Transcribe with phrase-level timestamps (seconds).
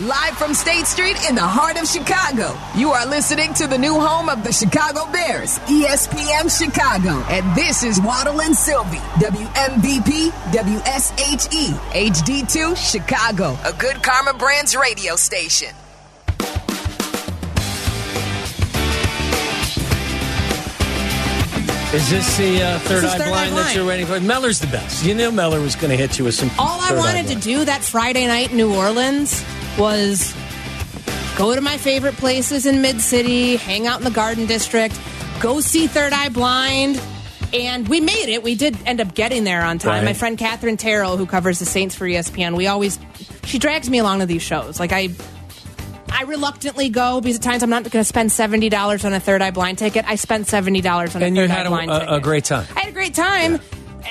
[0.00, 2.54] live from State Street in the heart of Chicago.
[2.76, 7.24] You are listening to the new home of the Chicago Bears, ESPN Chicago.
[7.30, 11.68] And this is Waddle and Silvy, WMVP, WSHE,
[12.12, 15.74] HD2, Chicago, a good Karma Brands radio station.
[21.94, 23.76] Is this the uh, third This eye Third Eye blind that Blind.
[23.76, 24.20] you're waiting for?
[24.20, 25.06] Meller's the best.
[25.06, 26.50] You knew Meller was going to hit you with some.
[26.58, 29.42] All I Third Eye wanted to do that Friday night in New Orleans
[29.78, 30.34] was
[31.36, 34.98] go to my favorite places in Mid City, hang out in the Garden District,
[35.40, 37.00] go see Third Eye Blind.
[37.54, 38.42] And we made it.
[38.42, 39.98] We did end up getting there on time.
[40.00, 40.04] Right.
[40.04, 42.98] My friend Katherine Terrell, who covers the Saints for ESPN, we always
[43.44, 44.80] she drags me along to these shows.
[44.80, 45.10] Like I
[46.10, 49.20] I reluctantly go because at times I'm not going to spend seventy dollars on a
[49.20, 50.04] Third Eye Blind ticket.
[50.08, 52.14] I spent seventy dollars on a Third Eye a, Blind a, ticket.
[52.14, 52.66] a great time.
[52.74, 53.54] I had a great time.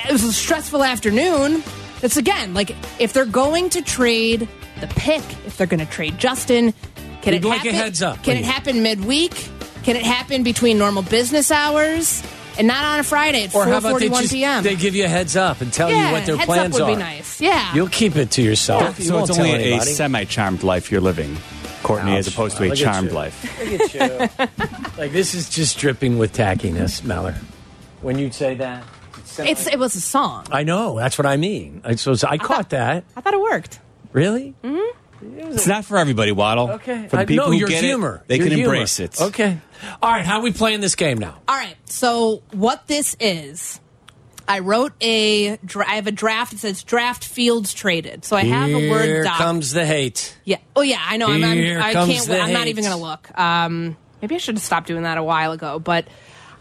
[0.08, 1.62] It was a stressful afternoon.
[2.02, 4.48] It's again like if they're going to trade
[4.80, 6.74] the pick, if they're going to trade Justin,
[7.22, 7.76] can You'd it like a happen?
[7.76, 9.32] heads up, Can it happen midweek?
[9.84, 12.22] Can it happen between normal business hours
[12.58, 14.64] and not on a Friday at Or how about they forty one just p.m.
[14.64, 16.74] they give you a heads up and tell Yeah, you what their heads up plans
[16.76, 16.88] would are?
[16.88, 17.40] be nice.
[17.42, 17.74] Yeah.
[17.76, 18.98] You'll keep it to yourself.
[19.00, 21.38] You So it's tell only a semi-charmed life you're living,
[21.84, 23.14] Courtney, as opposed to Look a at charmed you.
[23.16, 23.60] life.
[23.72, 24.48] Look at you.
[24.98, 27.36] like this is just dripping with tackiness, Meller.
[28.02, 28.84] When you say that,
[29.40, 30.46] it's it was a song.
[30.52, 31.82] I know that's what I mean.
[31.84, 33.04] I suppose I caught that.
[33.18, 33.80] I thought it worked.
[34.16, 34.56] Really?
[35.22, 36.72] It's not for everybody, Waddle.
[36.72, 37.08] Okay.
[37.08, 38.22] For the I people who your get humor.
[38.24, 38.74] it, they Your can humor.
[38.74, 39.20] embrace it.
[39.20, 39.58] Okay.
[40.02, 40.26] All right.
[40.26, 41.38] How are we playing this game now?
[41.48, 41.76] All right.
[41.86, 43.80] So what this is,
[44.48, 45.58] I wrote a.
[45.58, 46.54] dra- I have a draft.
[46.54, 48.24] It says draft fields traded.
[48.24, 49.38] So I have a word doc.
[49.38, 50.38] comes the hate.
[50.46, 50.58] Yeah.
[50.76, 51.02] Oh yeah.
[51.04, 51.28] I know.
[51.28, 52.28] I'm, I'm, Here I comes can't.
[52.28, 53.38] the I'm not even going to look.
[53.40, 55.80] Um, maybe I should have stopped doing that a while ago.
[55.80, 56.08] But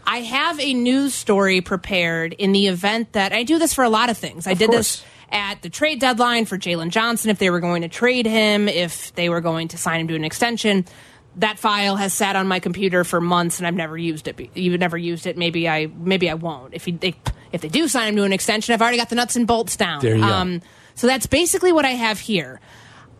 [0.07, 3.89] I have a news story prepared in the event that I do this for a
[3.89, 4.47] lot of things.
[4.47, 4.97] I did course.
[5.01, 8.67] this at the trade deadline for Jaylon Johnson if they were going to trade him,
[8.67, 10.85] if they were going to sign him to an extension.
[11.37, 14.39] That file has sat on my computer for months and I've never used it.
[14.55, 15.37] You've never used it.
[15.37, 16.73] Maybe I maybe I won't.
[16.73, 17.15] If he, they
[17.51, 19.75] if they do sign him to an extension, I've already got the nuts and bolts
[19.75, 20.01] down.
[20.01, 20.27] There you go.
[20.27, 20.61] Um,
[20.95, 22.61] so that's basically what I have here.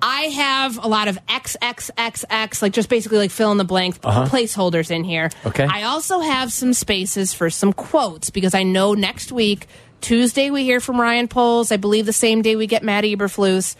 [0.02, 4.92] I have a lot of XXXX, like just basically like fill in the blank placeholders
[4.92, 5.26] in here.
[5.26, 5.50] Uh-huh.
[5.50, 5.64] Okay.
[5.66, 9.68] I also have some spaces for some quotes because I know next week,
[10.02, 11.72] Tuesday, we hear from Ryan Poles.
[11.72, 13.76] I believe the same day we get Matt Eberflus.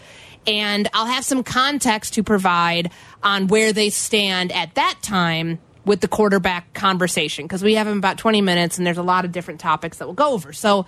[0.46, 6.00] And I'll have some context to provide on where they stand at that time with
[6.00, 9.60] the quarterback conversation because we have about 20 minutes and there's a lot of different
[9.60, 10.52] topics that we'll go over.
[10.52, 10.86] So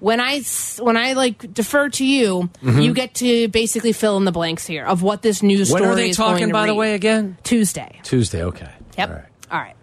[0.00, 0.42] when I
[0.78, 2.80] when I like defer to you, mm-hmm.
[2.80, 5.92] you get to basically fill in the blanks here of what this news When story
[5.92, 7.36] are they talking, by the way, again?
[7.42, 8.00] Tuesday.
[8.04, 8.44] Tuesday.
[8.44, 8.70] Okay.
[8.96, 9.08] Yep.
[9.08, 9.24] All right.
[9.50, 9.76] All right.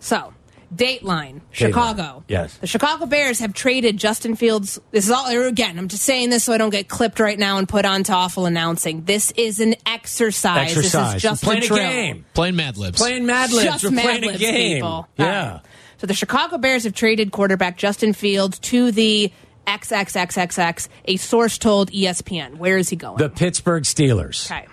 [0.00, 0.34] So,
[0.74, 2.24] Dateline, Chicago.
[2.28, 2.56] Yes.
[2.56, 4.80] The Chicago Bears have traded Justin Fields.
[4.90, 7.58] This is all, again, I'm just saying this so I don't get clipped right now
[7.58, 9.04] and put on to awful announcing.
[9.04, 10.68] This is an exercise.
[10.74, 11.16] This Exercise.
[11.16, 12.24] is just We're playing a a game.
[12.34, 12.98] Playing Mad Libs.
[12.98, 13.64] Playing Mad Libs.
[13.64, 14.76] Just We're Mad playing a Libs, game.
[14.76, 15.08] people.
[15.18, 15.52] Yeah.
[15.52, 15.60] right.
[15.98, 19.30] So the Chicago Bears have traded quarterback Justin Fields to the
[19.66, 20.88] XXXXX.
[21.06, 22.56] A source told ESPN.
[22.56, 23.18] Where is he going?
[23.18, 24.50] The Pittsburgh Steelers.
[24.50, 24.66] Okay.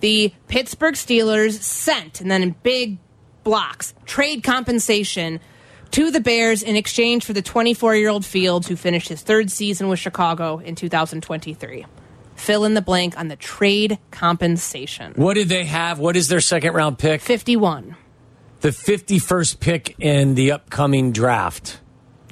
[0.00, 2.98] The Pittsburgh Steelers sent, and then in big
[3.46, 5.38] blocks, trade compensation
[5.92, 9.52] to the Bears in exchange for the 24 year old Fields, who finished his third
[9.52, 11.86] season with Chicago in 2023.
[12.34, 15.12] Fill in the blank on the trade compensation.
[15.14, 16.00] What did they have?
[16.00, 17.20] What is their second round pick?
[17.20, 17.94] 51.
[18.62, 21.78] The 51st pick in the upcoming draft.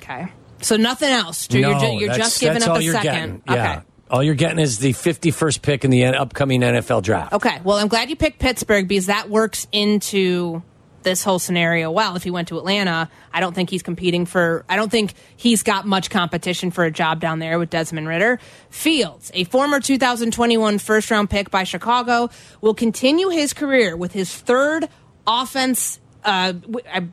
[0.00, 0.26] Okay.
[0.62, 1.48] So nothing else.
[1.48, 3.12] You're, no, you're that's- just giving that's up all a you're second.
[3.12, 3.42] Getting.
[3.48, 3.72] Yeah.
[3.76, 3.86] Okay.
[4.10, 7.32] All you're getting is the 51st pick in the upcoming NFL draft.
[7.34, 7.60] Okay.
[7.62, 10.62] Well, I'm glad you picked Pittsburgh because that works into
[11.04, 12.16] this whole scenario well.
[12.16, 15.62] If he went to Atlanta, I don't think he's competing for, I don't think he's
[15.62, 18.41] got much competition for a job down there with Desmond Ridder.
[18.70, 24.34] Fields, a former 2021 first round pick by Chicago, will continue his career with his
[24.34, 24.88] third
[25.26, 26.00] offense.
[26.25, 26.54] Uh,
[26.93, 27.09] I-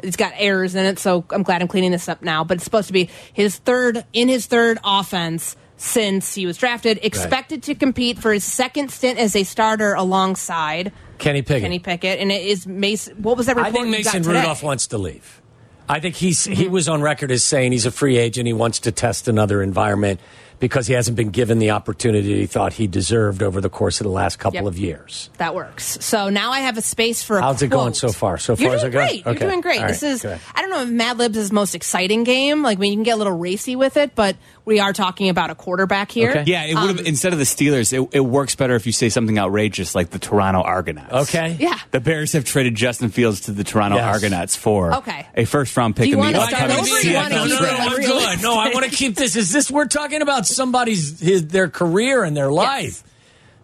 [0.00, 2.44] it's got errors in it, so I'm glad I'm cleaning this up now.
[2.44, 7.00] But it's supposed to be his third in his third offense since he was drafted.
[7.02, 11.62] Expected to compete for his second stint as a starter alongside Kenny Pickett.
[11.62, 13.16] Kenny Pickett, and it is Mason.
[13.22, 13.74] What was that report?
[13.74, 14.22] I think Mason?
[14.22, 15.40] Rudolph wants to leave.
[15.88, 16.52] I think he's Mm-hmm.
[16.54, 18.46] he was on record as saying he's a free agent.
[18.46, 20.18] He wants to test another environment
[20.60, 24.04] because he hasn't been given the opportunity he thought he deserved over the course of
[24.04, 24.64] the last couple Yep.
[24.66, 25.28] of years.
[25.36, 25.98] That works.
[26.02, 27.36] So now I have a space for.
[27.36, 28.38] A How's it going so far?
[28.38, 28.96] So You're far, doing it good?
[28.98, 29.24] great.
[29.26, 29.82] You're doing great.
[29.82, 30.24] All this is.
[30.24, 32.62] I don't know if Mad Libs is the most exciting game.
[32.62, 35.28] Like, I mean, you can get a little racy with it, but we are talking
[35.28, 36.30] about a quarterback here.
[36.30, 36.44] Okay.
[36.46, 39.08] Yeah, it would Um, instead of the Steelers, it, it works better if you say
[39.10, 41.28] something outrageous like the Toronto Argonauts.
[41.28, 41.56] Okay.
[41.60, 41.78] Yeah.
[41.90, 44.04] The Bears have traded Justin Fields to the Toronto Yes.
[44.14, 45.26] Argonauts for Okay.
[45.34, 47.34] a first round pick Do you in the wanna start upcoming over or you wanna
[47.34, 47.78] CFL no, no, draft.
[47.78, 48.00] no, I'm
[48.36, 48.42] good.
[48.42, 49.36] No, I want to keep this.
[49.36, 53.02] Is this we're talking about somebody's his, their career and their life?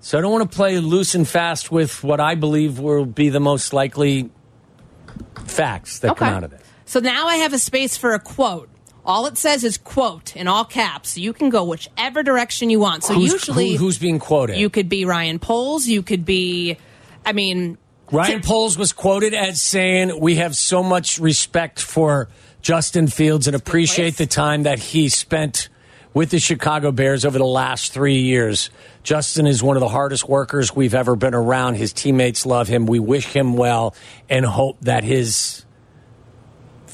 [0.03, 3.29] So I don't want to play loose and fast with what I believe will be
[3.29, 4.31] the most likely
[5.45, 6.61] facts that come out of it.
[6.87, 8.69] So now I have a space for a quote.
[9.05, 11.17] All it says is quote in all caps.
[11.17, 13.05] You can go whichever direction you want.
[13.05, 14.59] So Who's, usually who- who's being quoted?
[14.59, 16.77] you could be Ryan Poles, you could be
[17.25, 17.79] I mean
[18.13, 22.29] Ryan Poles was quoted as saying, "We have so much respect for
[22.61, 25.69] Justin Fields and appreciate the time that he spent
[26.13, 28.69] with the Chicago Bears over the last three years.
[29.05, 31.75] Justin is one of the hardest workers we've ever been around.
[31.75, 32.87] His teammates love him.
[32.87, 33.95] We wish him well
[34.29, 35.65] and hope that his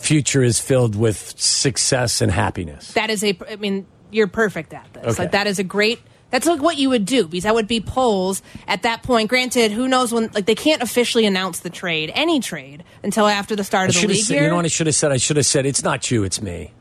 [0.07, 4.87] future is filled with success and happiness." that is a I mean you're perfect at
[4.95, 5.05] this.
[5.05, 5.23] Okay.
[5.23, 6.01] Like that is a great
[6.31, 9.29] that's like what you would do because that would be Poles at that point.
[9.29, 13.55] Granted, who knows when like they can't officially announce the trade, any trade, until after
[13.55, 14.43] the start of the league said, year.
[14.45, 15.13] you know what I should have said?
[15.13, 16.73] I should have said, "It's not you, it's me."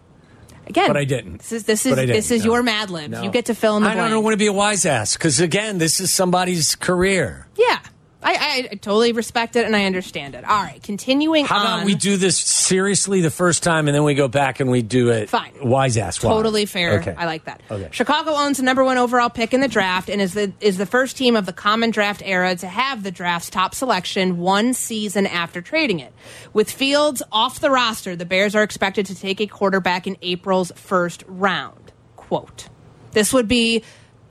[0.67, 1.39] Again, but I didn't.
[1.39, 2.53] This is this is But I didn't, this is no.
[2.53, 3.09] your Mad Libs.
[3.09, 3.21] No.
[3.21, 4.11] You get to fill in the I blank.
[4.11, 7.47] don't want to be a wise ass because again, this is somebody's career.
[7.55, 7.79] Yeah,
[8.25, 10.43] I, I, totally respect it and I understand it.
[10.43, 11.61] All right, continuing How on.
[11.61, 14.81] about we do this seriously the first time and then we go back and we
[14.81, 15.53] do it Fine.
[15.61, 16.33] wise ass wise?
[16.33, 16.99] Totally fair.
[17.01, 17.13] Okay.
[17.15, 17.61] I like that.
[17.69, 17.87] Okay.
[17.91, 20.87] Chicago owns the number one overall pick in the draft and is the is the
[20.87, 25.27] first team of the common draft era to have the draft's top selection one season
[25.27, 26.11] after trading it.
[26.51, 30.71] With Fields off the roster, the Bears are expected to take a quarterback in April's
[30.75, 31.91] first round.
[32.15, 32.69] Quote.
[33.11, 33.83] This would be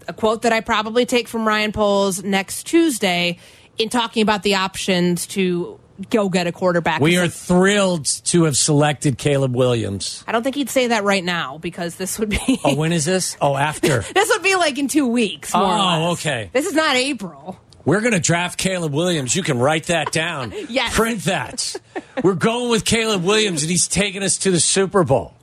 [0.09, 3.39] a quote that I probably take from Ryan Poles next Tuesday
[3.79, 5.79] in talking about the options to
[6.11, 7.01] go get a quarterback.
[7.01, 10.25] We are thrilled to have selected Caleb Williams.
[10.27, 13.05] I don't think he'd say that right now because this would be Oh, when is
[13.05, 13.37] this?
[13.41, 14.01] Oh, after.
[14.01, 15.53] This would be like in two weeks.
[15.55, 16.51] Oh, okay.
[16.53, 17.61] This is not April.
[17.85, 19.37] We're going to draft Caleb Williams.
[19.37, 20.53] You can write that down.
[20.69, 20.95] Yes.
[20.97, 21.77] Print that.
[22.23, 25.35] We're going with Caleb Williams and he's taking us to the Super Bowl.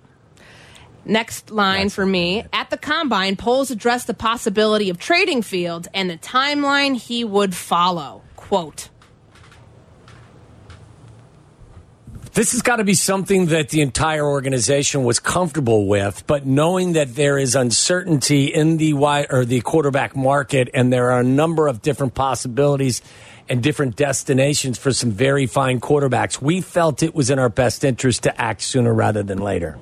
[1.06, 2.46] Next line for me.
[2.54, 7.56] At the combine, Poles addressed the possibility of trading Fields and the timeline he would
[7.56, 8.22] follow.
[8.36, 8.90] Quote.
[12.34, 16.94] This has got to be something that the entire organization was comfortable with, but knowing
[16.94, 21.26] that there is uncertainty in the wide or the quarterback market, and there are a
[21.26, 23.02] number of different possibilities
[23.50, 27.84] and different destinations for some very fine quarterbacks, we felt it was in our best
[27.84, 29.78] interest to act sooner rather than later.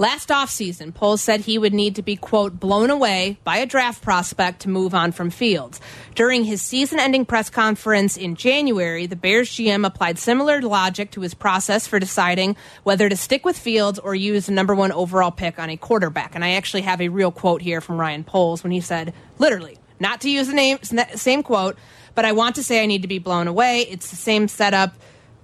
[0.00, 4.00] Last offseason, Poles said he would need to be, quote, blown away by a draft
[4.00, 5.80] prospect to move on from Fields.
[6.14, 11.22] During his season ending press conference in January, the Bears GM applied similar logic to
[11.22, 12.54] his process for deciding
[12.84, 16.36] whether to stick with Fields or use the number one overall pick on a quarterback.
[16.36, 19.78] And I actually have a real quote here from Ryan Poles when he said, literally,
[19.98, 20.78] not to use the name,
[21.16, 21.76] same quote,
[22.14, 23.80] but I want to say I need to be blown away.
[23.80, 24.94] It's the same setup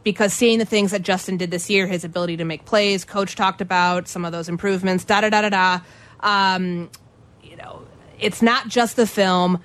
[0.05, 3.35] because seeing the things that Justin did this year, his ability to make plays, coach
[3.35, 5.81] talked about some of those improvements, da da da da da.
[6.21, 6.91] Um,
[7.43, 7.83] you know,
[8.21, 9.61] it's not just the film.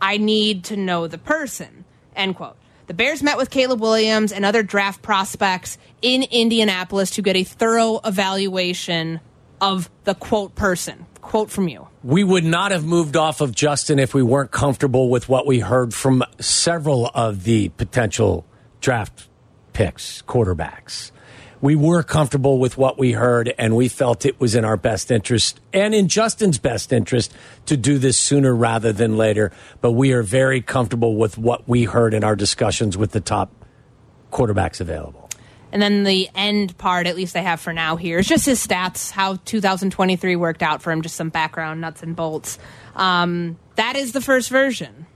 [0.00, 1.84] I need to know the person.
[2.14, 2.56] End quote.
[2.86, 7.44] The Bears met with Caleb Williams and other draft prospects in Indianapolis to get a
[7.44, 9.20] thorough evaluation
[9.60, 11.04] of the quote person.
[11.20, 11.88] Quote from you.
[12.02, 15.58] We would not have moved off of Justin if we weren't comfortable with what we
[15.58, 18.46] heard from several of the potential
[18.80, 19.28] draft
[19.78, 21.12] picks, quarterbacks.
[21.60, 25.12] We were comfortable with what we heard, and we felt it was in our best
[25.12, 27.32] interest and in Justin's best interest
[27.66, 29.52] to do this sooner rather than later.
[29.80, 33.52] But we are very comfortable with what we heard in our discussions with the top
[34.32, 35.30] quarterbacks available.
[35.70, 38.66] And then the end part, at least I have for now here, is just his
[38.66, 42.58] stats, how 2023 worked out for him, just some background nuts and bolts.
[42.96, 45.06] Um, that is the first version.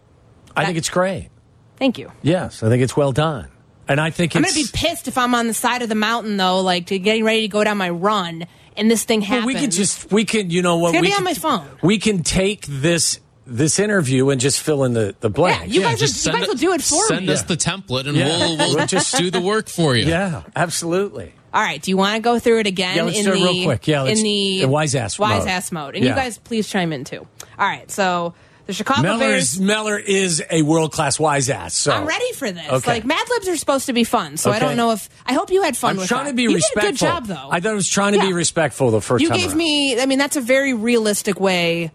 [0.57, 1.31] I think it's great.
[1.79, 2.13] Thank you.
[2.23, 3.49] Yes, I think it's well done.
[3.93, 5.95] And I think I'm going to be pissed if I'm on the side of the
[5.95, 8.47] mountain, though, like to getting ready to go down my run,
[8.77, 9.47] and this thing Well, happens.
[9.47, 11.35] we can just we can you know what It's gonna we be on can- my
[11.35, 11.67] phone.
[11.83, 15.61] We can take this this interview and just fill in the the blank.
[15.67, 17.33] Yeah, you guys, just will, you guys it- will do it for Send me.
[17.35, 18.29] us the template and Yeah.
[18.29, 20.07] we'll, we'll We'll just- do the work for you.
[20.07, 21.35] Yeah, absolutely.
[21.53, 21.83] All right.
[21.83, 22.97] Do you want to go through it again?
[22.97, 23.87] Yeah, let's in do it the, real quick.
[23.87, 25.49] Yeah, let's- in the wise ass wise mode.
[25.49, 26.11] ass mode, and Yeah.
[26.13, 27.27] you guys please chime in too.
[27.59, 27.91] All right.
[27.91, 28.33] So
[28.73, 29.59] the Chicago Meller Bears.
[29.59, 31.75] is is a world class wise ass.
[31.75, 32.69] So I'm ready for this.
[32.69, 32.91] Okay.
[32.91, 35.51] Like Mad Libs are supposed to be fun, so I don't know if I hope
[35.51, 36.31] you had fun I'm with trying that.
[36.31, 36.83] to be you respectful.
[36.83, 37.49] Did a good job though.
[37.51, 39.39] I thought I was trying to be respectful the first you time.
[39.39, 39.59] gave around.
[39.59, 41.91] me i mean that's a very realistic way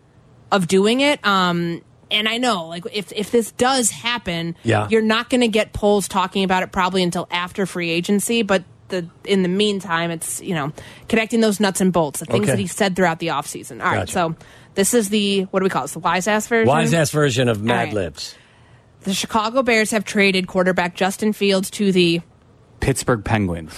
[0.52, 1.82] of doing it um
[2.12, 4.88] and i know like if if this does happen Yeah.
[4.90, 8.64] you're not going to get Poles talking about it probably until after free agency but
[8.90, 10.72] the in the meantime it's you know
[11.10, 12.52] connecting those nuts and bolts the things Okay.
[12.52, 14.12] that he said throughout the offseason all right Gotcha.
[14.14, 14.36] so
[14.78, 17.50] this is the what do we call it the wise ass version wise ass version
[17.50, 17.94] of Mad right.
[17.94, 18.36] Libs.
[19.02, 22.22] the chicago bears have traded quarterback justin fields to the
[22.80, 23.74] Pittsburgh Penguins.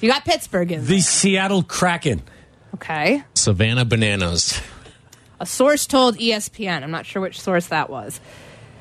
[0.00, 2.22] you got pittsburgh in The Seattle Kraken.
[2.74, 4.60] okay Savannah Bananas.
[5.38, 8.20] A source told ESPN, I'm not sure which source that was,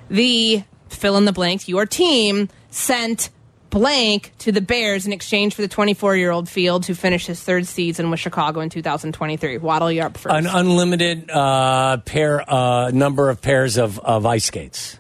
[0.09, 3.29] the fill in the blank, your team sent
[3.69, 7.41] blank to the Bears in exchange for the 24 year old Fields who finished his
[7.41, 9.57] third season with Chicago in 2023.
[9.57, 10.36] Waddle, you're up first.
[10.36, 15.00] An unlimited uh, pair, uh, number of pairs of, of ice skates.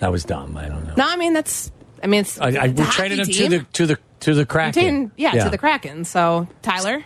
[0.00, 0.56] That was dumb.
[0.56, 0.94] I don't know.
[0.96, 1.72] no, I mean, that's,
[2.02, 2.38] I mean, it's.
[2.40, 4.72] I, I we traded him hockey to the to the to the Kraken.
[4.72, 6.04] Taking- yeah, to the Kraken.
[6.04, 7.04] So, Tyler?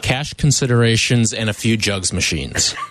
[0.00, 2.74] Cash considerations and a few jugs machines.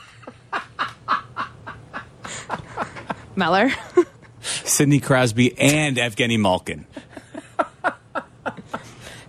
[3.36, 3.72] Meller?
[4.66, 6.86] Sidney Crosby and Evgeny Malkin.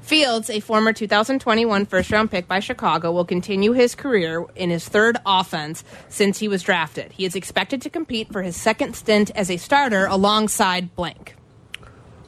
[0.01, 4.87] Fields, a former 2021 first round pick by Chicago, will continue his career in his
[4.87, 7.13] third offense since he was drafted.
[7.13, 11.35] He is expected to compete for his second stint as a starter alongside blank.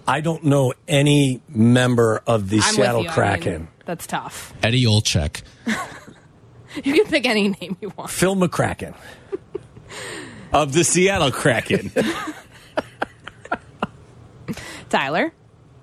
[0.07, 3.11] I don't know any member of the I'm Seattle with you.
[3.11, 3.53] I Kraken.
[3.53, 4.55] mean, that's tough.
[4.63, 5.43] Eddie Olczyk.
[6.83, 8.11] You can pick any name you want.
[8.11, 8.97] Phil McCracken.
[10.53, 11.93] Of the Seattle Kraken.
[14.89, 15.33] Tyler,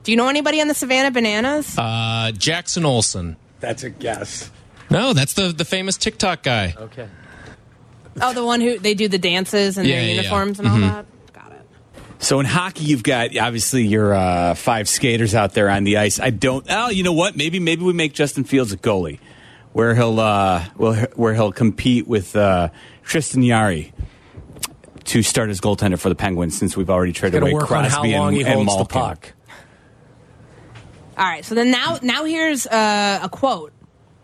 [0.03, 1.77] do you know anybody on the Savannah Bananas?
[1.77, 3.37] Uh, Jackson Olson.
[3.59, 4.49] That's a guess.
[4.89, 6.73] No, that's the, the famous TikTok guy.
[6.77, 7.07] Okay.
[8.21, 10.15] oh, the one who they do the dances and Yeah, their yeah, yeah.
[10.17, 11.05] uniforms and all that?
[11.33, 11.61] Got it.
[12.19, 16.19] So in hockey, you've got obviously your uh, five skaters out there on the ice.
[16.19, 16.65] I don't.
[16.69, 17.37] Oh, you know what?
[17.37, 19.19] Maybe maybe we make Justin Fields a goalie,
[19.71, 22.69] where he'll uh, well, where he'll compete with uh,
[23.03, 23.93] Tristan Jarry
[25.05, 26.57] to start as goaltender for the Penguins.
[26.57, 28.71] Since we've already traded Got to away work on Crosby how long and, and holds
[28.71, 29.01] the Malkin.
[29.01, 29.33] puck.
[31.17, 33.73] All right, so then now now here's uh, a quote.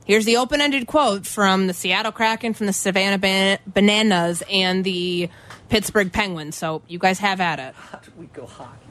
[0.05, 5.29] Here's the open-ended quote from the Seattle Kraken, from the Savannah Ban- Bananas, and the
[5.67, 6.55] Pittsburgh Penguins.
[6.55, 7.75] So you guys have at it.
[8.17, 8.87] We go hockey.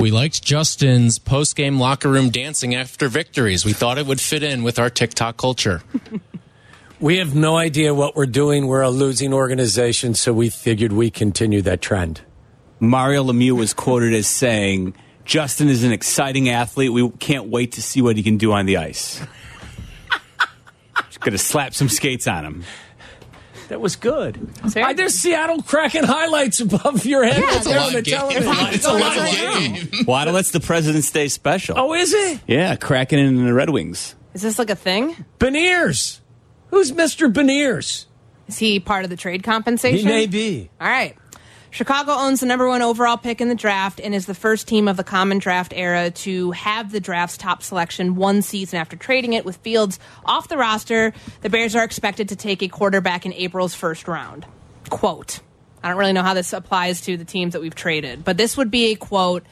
[0.00, 3.64] We liked Justin's post game locker room dancing after victories.
[3.64, 5.82] We thought it would fit in with our TikTok culture.
[7.00, 8.66] We have no idea what we're doing.
[8.66, 12.22] We're a losing organization, so we figured we continue that trend.
[12.80, 16.92] Mario Lemieux was quoted as saying, "Justin is an exciting athlete.
[16.92, 19.20] We can't wait to see what he can do on the ice."
[21.08, 22.64] Just gonna slap some skates on him.
[23.68, 24.36] That was good.
[24.62, 27.42] very Why, there's Seattle Kraken highlights above your head.
[27.42, 28.18] Yeah, there on the live game.
[28.18, 28.74] television.
[28.74, 30.04] It's a live game.
[30.06, 31.76] Waddle, that's the President's Day special.
[31.78, 32.40] Oh, is it?
[32.46, 34.14] Yeah, Kraken in the Red Wings.
[34.34, 35.16] Is this like a thing?
[35.38, 36.20] Beniers.
[36.74, 37.32] Who's Mr.
[37.32, 38.06] Beniers?
[38.48, 40.08] Is he part of the trade compensation?
[40.08, 40.68] He may be.
[40.80, 41.16] All right.
[41.70, 44.88] Chicago owns the number one overall pick in the draft and is the first team
[44.88, 49.34] of the common draft era to have the draft's top selection one season after trading
[49.34, 51.12] it with Fields off the roster.
[51.42, 54.44] The Bears are expected to take a quarterback in April's first round.
[54.90, 55.42] Quote.
[55.80, 58.56] I don't really know how this applies to the teams that we've traded, but this
[58.56, 59.44] would be a quote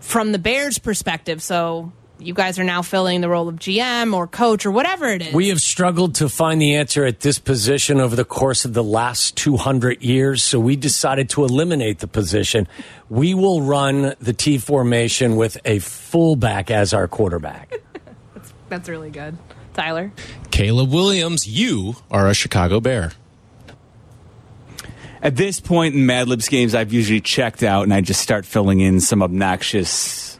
[0.00, 1.42] from the Bears' perspective.
[1.42, 5.22] So you guys are now filling the role of GM or coach or whatever it
[5.22, 5.34] is.
[5.34, 8.84] We have struggled to find the answer at this position over the course of the
[8.84, 12.68] last 200 years, so we decided to eliminate the position.
[13.08, 17.74] We will run the T formation with a fullback as our quarterback.
[18.34, 19.36] That's that's really good.
[19.74, 20.12] Tyler?
[20.50, 23.12] Caleb Williams, you are a Chicago Bear.
[25.20, 28.44] At this point in Mad Libs games, I've usually checked out and I just start
[28.44, 30.33] filling in some obnoxious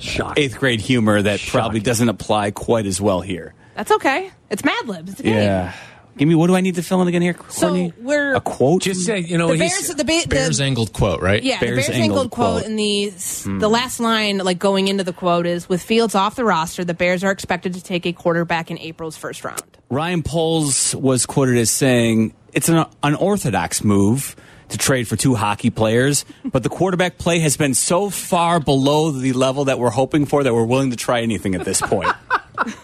[0.00, 0.38] Shock.
[0.38, 3.54] eighth grade humor that probably doesn't apply quite as well here.
[3.74, 4.30] That's okay.
[4.50, 5.10] It's Mad Libs.
[5.12, 5.34] It's a game.
[5.34, 5.72] Yeah.
[6.16, 7.36] Give me, what do I need to fill in again here?
[7.50, 7.92] So Courtney?
[8.00, 8.80] we're A quote?
[8.82, 9.96] Just say, you know, the he's- Bears.
[9.96, 11.42] The, ba- the Bears angled quote, right?
[11.42, 12.64] yeah, Bears the Bears angled angled quote, quote.
[12.66, 13.12] and the
[13.58, 16.94] the last line, like going into the quote, is with Fields off the roster, the
[16.94, 19.60] Bears are expected to take a quarterback in April's first round.
[19.90, 24.36] Ryan Poles was quoted as saying, It's an unorthodox move
[24.70, 29.10] to trade for two hockey players, but the quarterback play has been so far below
[29.10, 32.12] the level that we're hoping for that we're willing to try anything at this point.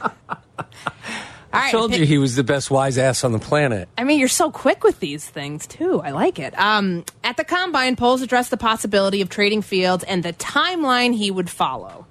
[1.54, 3.88] All right, told pick- you he was the best wise ass on the planet.
[3.98, 6.00] I mean, you're so quick with these things too.
[6.00, 6.58] I like it.
[6.58, 11.30] Um, at the combine, Poles addressed the possibility of trading Fields and the timeline he
[11.30, 12.06] would follow.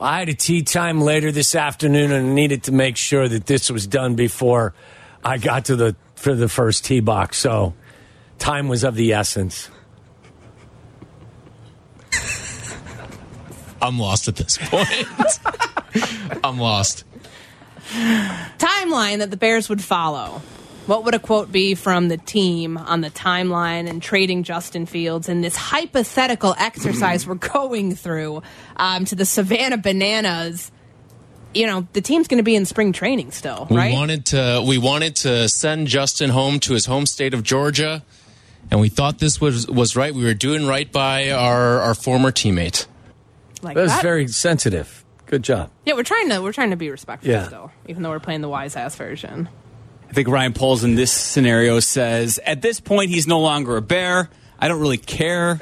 [0.00, 3.70] I had a tea time later this afternoon and needed to make sure that this
[3.70, 4.74] was done before
[5.24, 7.38] I got to the for the first tee box.
[7.38, 7.74] So
[8.38, 9.70] time was of the essence.
[13.80, 15.06] I'm lost at this point.
[16.44, 17.04] I'm lost.
[18.58, 20.42] timeline that the Bears would follow.
[20.86, 25.28] What would a quote be from the team on the timeline and trading Justin Fields
[25.28, 28.42] in this hypothetical exercise we're going through
[28.76, 30.70] um, to the Savannah Bananas?
[31.54, 33.92] You know, the team's going to be in spring training still, We right?
[33.92, 38.04] wanted to we wanted to send Justin home to his home state of Georgia,
[38.70, 40.14] and we thought this was was right.
[40.14, 42.86] We were doing right by our our former teammate.
[43.62, 44.02] Like That was that?
[44.02, 45.02] very sensitive.
[45.26, 45.70] Good job.
[45.84, 47.46] yeah, we're trying to we're trying to be respectful Yeah.
[47.48, 49.48] still, even though we're playing the wise ass version.
[50.08, 53.82] I think Ryan Poles in this scenario says, at this point, he's no longer a
[53.82, 54.30] bear.
[54.58, 55.58] I don't really care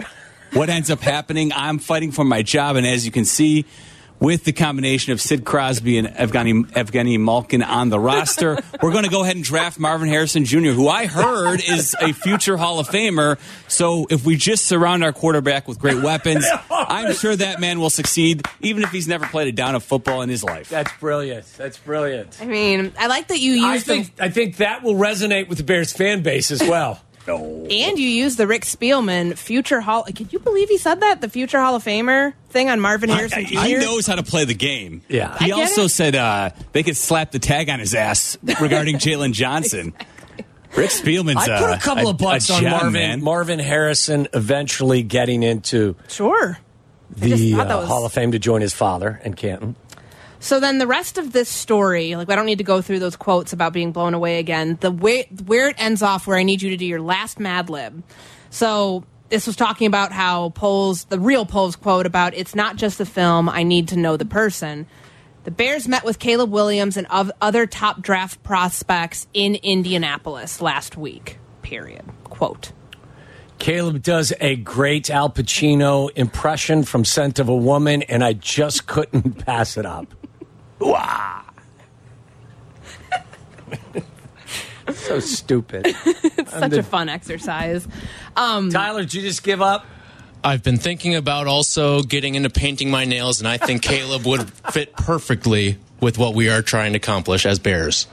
[0.53, 1.53] what ends up happening.
[1.53, 2.77] I'm fighting for my job.
[2.77, 3.65] And as you can see,
[4.25, 9.05] with the combination of Sid Crosby and Evgeny, Evgeny Malkin on the roster, we're going
[9.05, 12.79] to go ahead and draft Marvin Harrison Jr., who I heard is a future Hall
[12.79, 13.39] of Famer.
[13.69, 17.91] So if we just surround our quarterback with great weapons, I'm sure that man will
[17.91, 20.71] succeed, even if he's never played a down of football in his life.
[20.71, 21.45] That's brilliant.
[21.59, 22.39] That's brilliant.
[22.41, 25.59] I mean, I like that you I use the I think that will resonate with
[25.59, 26.99] the Bears fan base as well.
[27.27, 30.05] And you use the Rick Spielman future Hall.
[30.05, 33.47] Can you believe he said that the future Hall of Famer thing on Marvin Harrison
[33.47, 33.61] Jr.
[33.61, 35.03] He knows how to play the game.
[35.09, 35.37] Yeah.
[35.39, 35.89] He I also it.
[35.91, 39.95] said uh, they could slap the tag on his ass regarding Jaylon Johnson.
[40.77, 43.23] Rick Spielman's I put uh, a couple of bucks on gem, Marvin man.
[43.23, 46.59] Marvin Marvin Harrison eventually getting into Sure.
[47.23, 49.77] I just the thought uh, was- Hall of Fame to join his father in Canton.
[50.45, 53.17] So then the rest of this story, like I don't need to go through those
[53.17, 54.77] quotes about being blown away again.
[54.79, 57.71] The way where it ends off, where I need you to do your last Mad
[57.71, 58.03] Lib.
[58.51, 62.99] So this was talking about how Poles, the real Poles quote about it's not just
[62.99, 63.49] the film.
[63.49, 64.87] I need to know the person.
[65.45, 71.39] The Bears met with Caleb Williams and other top draft prospects in Indianapolis last week.
[71.63, 72.05] Period.
[72.25, 72.73] Quote.
[73.59, 78.87] Caleb does a great Al Pacino impression from Scent of a Woman, and I just
[78.87, 80.13] couldn't pass it up.
[80.85, 81.45] Wah!
[84.93, 85.95] so stupid.
[86.37, 87.87] It's such a fun exercise.
[88.37, 89.87] Um, Tyler, did you just give up?
[90.43, 94.51] I've been thinking about also getting into painting my nails, and I think Caleb would
[94.73, 98.07] fit perfectly with what we are trying to accomplish as Bears.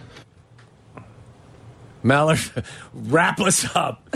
[2.04, 2.40] Mallard,
[2.94, 4.08] wrap us up.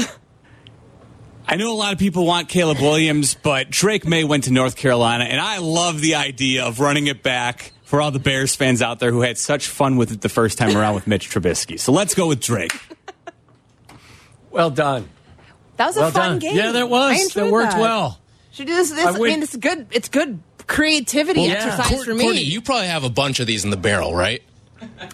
[1.48, 4.76] I know a lot of people want Caleb Williams, but Drake Maye went to North
[4.76, 8.82] Carolina, and I love the idea of running it back for all the Bears fans
[8.82, 11.80] out there who had such fun with it the first time around with Mitch Trubisky.
[11.80, 12.74] So let's go with Drake.
[14.52, 15.10] Well done.
[15.78, 16.40] that was a fun done.
[16.40, 16.56] game.
[16.56, 17.22] Yeah, that was.
[17.26, 17.82] enjoyed That worked that.
[17.82, 18.20] well.
[18.52, 18.90] Should do this.
[18.92, 19.88] this I I, mean, it's good.
[19.92, 21.56] It's good creativity Well, yeah.
[21.66, 22.24] exercise Court- for me.
[22.24, 24.42] Courtney, you probably have a bunch of these in the barrel, right?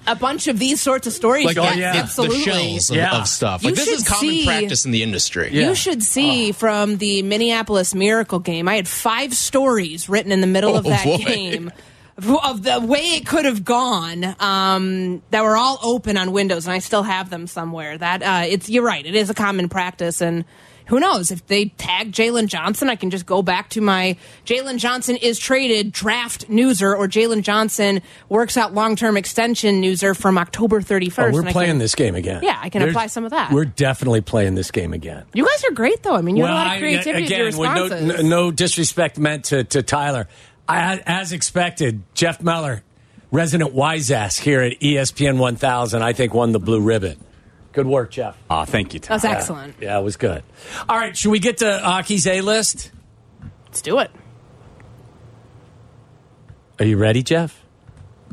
[0.08, 1.46] a bunch of these sorts of stories.
[1.46, 1.94] Like oh, yes, oh, yeah.
[1.96, 2.38] absolutely.
[2.38, 3.18] the shells of, Yeah.
[3.20, 3.64] of stuff.
[3.64, 5.50] You Like this is common see- practice in the industry.
[5.52, 5.70] Yeah.
[5.70, 6.54] You should see oh.
[6.54, 8.68] from the Minneapolis Miracle game.
[8.68, 11.18] I had five stories written in the middle oh, of Oh, that boy.
[11.20, 11.72] game
[12.18, 14.36] of the way it could have gone.
[14.40, 17.98] Um, that were all open on Windows, and I still have them somewhere.
[17.98, 19.06] That uh, it's you're right.
[19.06, 20.46] It is a common practice, and
[20.88, 24.78] who knows if they tag Jaylon Johnson, I can just go back to my Jaylon
[24.78, 30.38] Johnson is traded draft newser or Jaylon Johnson works out long term extension newser from
[30.38, 31.30] October 31st.
[31.30, 32.44] Oh, we're playing can- this game again.
[32.44, 33.52] Yeah, I can There's- apply some of that.
[33.54, 35.24] We're definitely playing this game again.
[35.34, 36.16] You guys are great, though.
[36.16, 38.24] I mean, you have a lot I- of creativity again, with your no, responses.
[38.24, 40.28] no, no disrespect meant to, to Tyler.
[40.78, 42.84] I, as expected, Jeff Meller,
[43.32, 47.18] resident wise ass here at ESPN 1000, I think won the blue ribbon.
[47.74, 48.38] Good work, Jeff.
[48.50, 49.16] Oh, thank you, Tom.
[49.18, 49.76] That's excellent.
[49.80, 50.44] Yeah, it was good.
[50.90, 52.92] All right, should we get to Aki's A list?
[53.66, 54.12] Let's do it.
[56.80, 57.58] Are you ready, Jeff?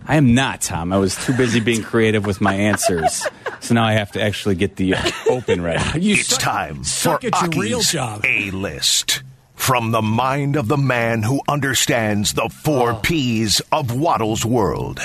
[0.06, 0.92] I am not, Tom.
[0.92, 3.26] I was too busy being creative with my answers.
[3.60, 4.94] So now I have to actually get the
[5.28, 6.00] open ready.
[6.00, 8.24] You It's suck- time suck for at your real Aki's job.
[8.24, 9.22] A list.
[9.58, 13.00] From the mind of the man who understands the four Oh.
[13.02, 14.98] P's of Waddle's world.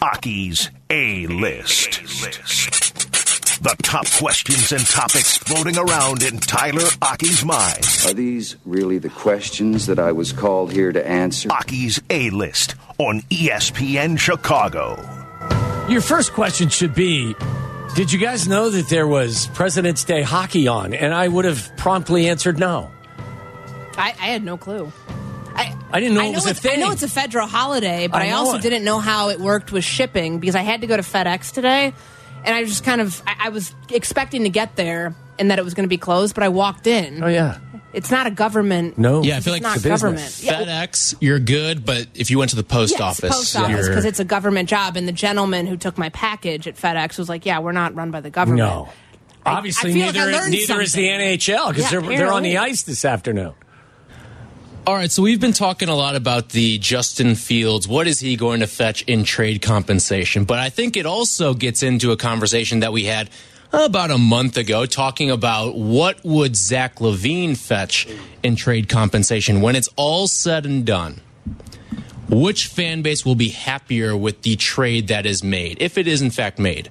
[0.00, 2.00] Aki's A list.
[3.62, 7.84] The top questions and topics floating around in Tyler Aki's mind.
[8.06, 11.48] Are these really the questions that I was called here to answer?
[11.50, 14.96] Aki's A list on ESPN Chicago.
[15.88, 17.34] Your first question should be
[17.96, 20.94] Did you guys know that there was President's Day hockey on?
[20.94, 22.90] And I would have promptly answered no.
[23.96, 24.92] I, I had no clue.
[25.56, 27.46] I, I didn't know I it know was a it's, I know it's a federal
[27.46, 28.62] holiday, but I I, know also it.
[28.62, 31.92] didn't know how it worked with shipping because I had to go to FedEx today,
[32.44, 35.64] and I just kind of I, I was expecting to get there and that it
[35.64, 37.22] was going to be closed, but I walked in.
[37.22, 37.58] Oh, yeah.
[37.92, 38.98] It's not a government.
[38.98, 39.22] No.
[39.22, 40.40] Yeah, I feel like it's not it's a government.
[40.42, 43.70] Yeah, FedEx, you're good, but if you went to the post Yes, office, post office
[43.70, 47.16] you're- because it's a government job, and the gentleman who took my package at FedEx
[47.18, 48.88] was like, "Yeah, we're not run by the government." No.
[49.46, 51.38] I- Obviously, I feel like I neither, learned neither is the something.
[51.38, 53.52] NHL because Yeah, they're, they're on the ice this afternoon.
[54.86, 57.88] All right, so we've been talking a lot about the Justin Fields.
[57.88, 60.44] What is he going to fetch in trade compensation?
[60.44, 63.30] But I think it also gets into a conversation that we had
[63.72, 68.06] about a month ago talking about what would Zach LaVine fetch
[68.42, 71.22] in trade compensation when it's all said and done.
[72.28, 76.20] Which fan base will be happier with the trade that is made, if it is
[76.20, 76.90] in fact made?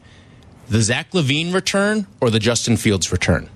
[0.67, 3.51] The Zach LaVine return or the Justin Fields return?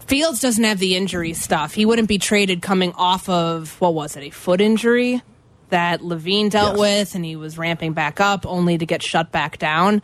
[0.00, 1.74] Fields doesn't have the injury stuff.
[1.74, 5.22] He wouldn't be traded coming off of what was it, a foot injury
[5.70, 6.80] that LaVine dealt Yes.
[6.80, 10.02] with, and he was ramping back up only to get shut back down.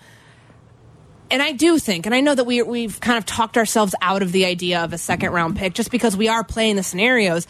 [1.31, 4.23] And I do think, and I know that we we've kind of talked ourselves out
[4.23, 7.47] of the idea of a second round pick just because we are playing the scenarios.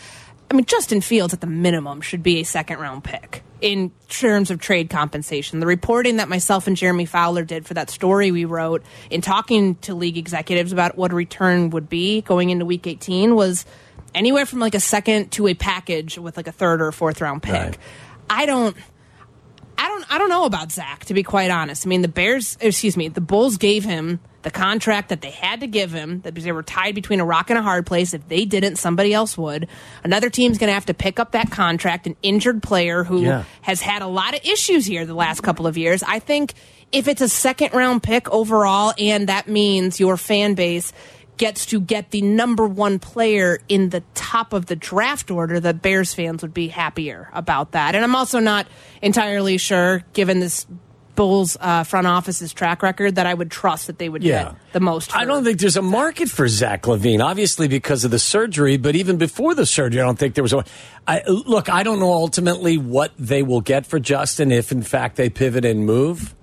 [0.50, 4.50] I mean, Justin Fields at the minimum should be a second round pick in terms
[4.50, 5.60] of trade compensation.
[5.60, 9.76] The reporting that myself and Jeremy Fowler did for that story we wrote in talking
[9.76, 13.66] to league executives about what a return would be going into week 18 was
[14.14, 17.20] anywhere from like a second to a package with like a third or a fourth
[17.20, 17.52] round pick.
[17.52, 17.78] Right.
[18.28, 18.76] I don't
[19.76, 21.86] I don't I don't know about Zach to be quite honest.
[21.86, 25.60] I mean the Bears excuse me, the Bulls gave him the contract that they had
[25.60, 28.14] to give him that because they were tied between a rock and a hard place.
[28.14, 29.68] If they didn't, somebody else would.
[30.02, 33.44] Another team's gonna have to pick up that contract, an injured player who Yeah.
[33.62, 36.02] has had a lot of issues here the last couple of years.
[36.02, 36.54] I think
[36.90, 40.92] if it's a second round pick overall and that means your fan base
[41.36, 45.72] gets to get the number one player in the top of the draft order, the
[45.72, 47.94] Bears fans would be happier about that.
[47.94, 48.66] And I'm also not
[49.00, 50.66] entirely sure, given this
[51.16, 54.44] Bulls uh, front office's track record, that I would trust that they would Yeah.
[54.44, 55.14] get the most.
[55.14, 58.96] I don't think there's a market for Zach LaVine, obviously because of the surgery, but
[58.96, 60.64] even before the surgery, I don't think there was a.
[61.06, 65.16] I, look, I don't know ultimately what they will get for Justin if, in fact,
[65.16, 66.34] they pivot and move.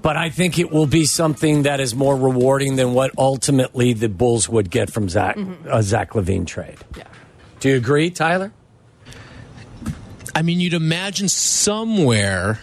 [0.00, 4.08] But I think it will be something that is more rewarding than what ultimately the
[4.08, 5.36] Bulls would get from Zach,
[5.68, 6.78] a Zach LaVine trade.
[6.96, 7.02] Yeah.
[7.60, 8.52] Do you agree, Tyler?
[10.34, 12.60] I mean, you'd imagine somewhere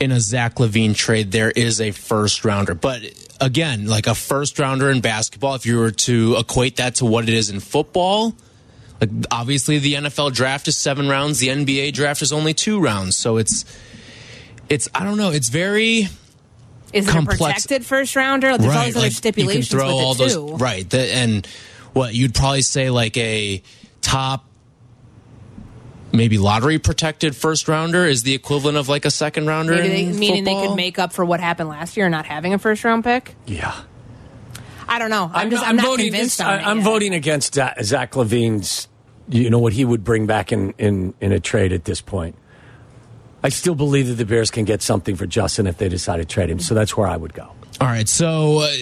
[0.00, 3.02] in a Zach LaVine trade there is a first rounder, but
[3.40, 7.24] again, like a first rounder in basketball, if you were to equate that to what
[7.28, 8.34] it is in football,
[9.00, 13.16] like obviously the NFL draft is seven rounds, the NBA draft is only two rounds,
[13.16, 13.64] so it's
[14.68, 16.08] it's I don't know, it's very
[16.92, 18.56] Is it complex- a protected first rounder?
[18.58, 20.56] There's all these other like, stipulations you can throw all it those too.
[20.56, 21.46] right, the, and
[21.92, 23.62] what you'd probably say like a
[24.00, 24.44] top
[26.12, 29.74] maybe lottery protected first rounder is the equivalent of like a second rounder.
[29.74, 32.54] Maybe they, in meaning they could make up for what happened last year, not having
[32.54, 33.34] a first round pick.
[33.46, 33.74] Yeah.
[34.88, 35.30] I don't know.
[35.34, 36.06] I'm, just I'm, not voting.
[36.06, 36.40] convinced.
[36.40, 36.84] I, on it I'm yet.
[36.84, 38.88] voting against Za- Zach LaVine's.
[39.28, 42.36] You know what he would bring back in, in in a trade at this point.
[43.42, 46.24] I still believe that the Bears can get something for Justin if they decide to
[46.24, 46.60] trade him.
[46.60, 47.50] So that's where I would go.
[47.80, 48.72] All right, so uh,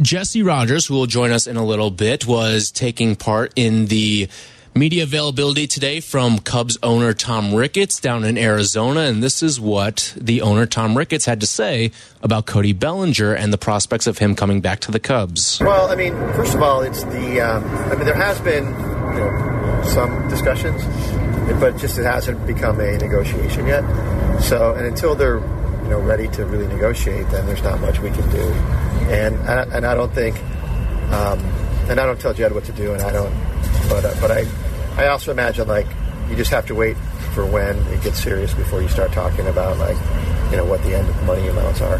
[0.00, 4.28] Jesse Rogers, who will join us in a little bit, was taking part in the
[4.76, 10.12] media availability today from Cubs owner Tom Ricketts down in Arizona, and this is what
[10.16, 11.90] the owner Tom Ricketts had to say
[12.22, 15.58] about Cody Bellinger and the prospects of him coming back to the Cubs.
[15.60, 17.40] Well, I mean, first of all, it's the.
[17.40, 20.84] Um, I mean, there has been you know, some discussions,
[21.58, 23.82] but just it hasn't become a negotiation yet.
[24.42, 28.10] So, and until they're you know ready to really negotiate, then there's not much we
[28.10, 28.42] can do.
[29.08, 30.36] And I, and I don't think,
[31.12, 31.38] um,
[31.88, 33.34] and I don't tell Jed what to do, and I don't.
[33.88, 34.44] But uh, but I
[34.96, 35.86] I also imagine like
[36.28, 36.96] you just have to wait
[37.34, 39.96] for when it gets serious before you start talking about like
[40.50, 41.98] you know what the end money amounts are.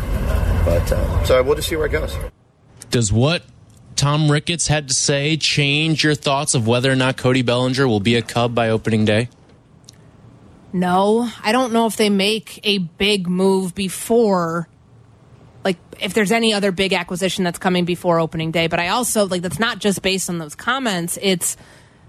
[0.64, 2.16] But um, so we'll just see where it goes.
[2.90, 3.44] Does what
[3.96, 8.00] Tom Ricketts had to say change your thoughts of whether or not Cody Bellinger will
[8.00, 9.28] be a Cub by opening day?
[10.72, 14.68] No, I don't know if they make a big move before,
[15.64, 18.66] like, if there's any other big acquisition that's coming before opening day.
[18.66, 21.18] But I also, like, that's not just based on those comments.
[21.22, 21.56] It's,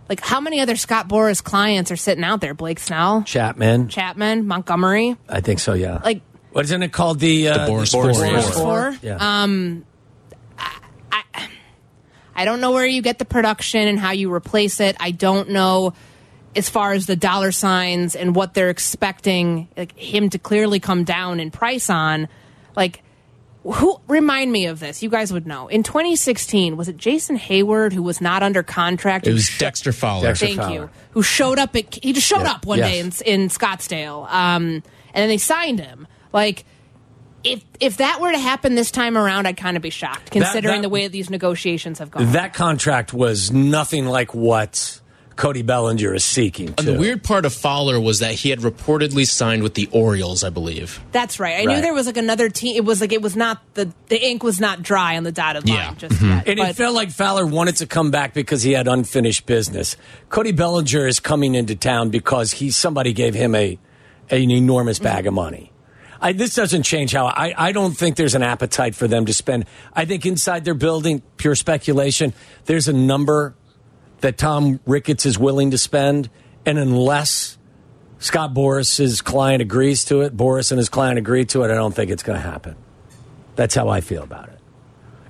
[0.10, 2.54] like, how many other Scott Boras clients are sitting out there?
[2.54, 5.16] Blake Snell, Chapman, Chapman, Montgomery?
[5.28, 5.74] I think so.
[5.74, 6.00] Yeah.
[6.04, 7.20] Like, what isn't it called?
[7.20, 8.42] The, uh, Boras Boras Four.
[8.42, 8.92] Four.
[8.92, 8.98] Four?
[9.02, 9.18] Yeah.
[12.38, 14.96] I don't know where you get the production and how you replace it.
[15.00, 15.94] I don't know
[16.56, 21.04] as far as the dollar signs and what they're expecting like him to clearly come
[21.04, 22.28] down in price on.
[22.76, 23.02] Like
[23.74, 25.02] who remind me of this?
[25.04, 25.68] You guys would know.
[25.68, 29.28] In 2016, was it Jason Heyward who was not under contract?
[29.28, 30.28] It Who was sh- Dexter Fowler.
[30.28, 30.74] Dexter Thank Fowler.
[30.74, 30.90] you.
[31.12, 32.52] Who showed up at he just showed Yeah.
[32.54, 33.20] up one Yes.
[33.20, 34.30] day in, in Scottsdale.
[34.32, 36.08] Um, and then they signed him.
[36.34, 36.66] Like
[37.44, 40.78] if if that were to happen this time around, I'd kind of be shocked, considering
[40.78, 42.32] that- the way that these negotiations have gone.
[42.34, 45.00] that contract was nothing like what
[45.38, 46.74] Cody Bellinger is seeking.
[46.78, 50.44] And the weird part of Fowler was that he had reportedly signed with the Orioles,
[50.44, 51.00] I believe.
[51.12, 51.54] That's right.
[51.54, 51.76] I Right.
[51.76, 52.76] knew there was like another team.
[52.76, 55.70] It was like it was not the the ink was not dry on the dotted
[55.70, 55.94] line Yeah.
[55.96, 56.26] just mm-hmm.
[56.30, 56.48] yet.
[56.48, 59.96] And but it felt like Fowler wanted to come back because he had unfinished business.
[60.30, 63.78] Cody Bellinger is coming into town because he somebody gave him a
[64.30, 65.72] an enormous bag of money.
[66.20, 69.34] I, this doesn't change how I, I don't think there's an appetite for them to
[69.34, 69.66] spend.
[69.94, 72.34] I think inside their building, pure speculation,
[72.66, 73.54] there's a number
[74.22, 76.30] that Tom Ricketts is willing to spend,
[76.66, 77.58] and unless
[78.20, 81.94] Scott Boras's client agrees to it, Boras and his client agree to it, I don't
[81.94, 82.76] think it's going to happen.
[83.56, 84.60] That's how I feel about it.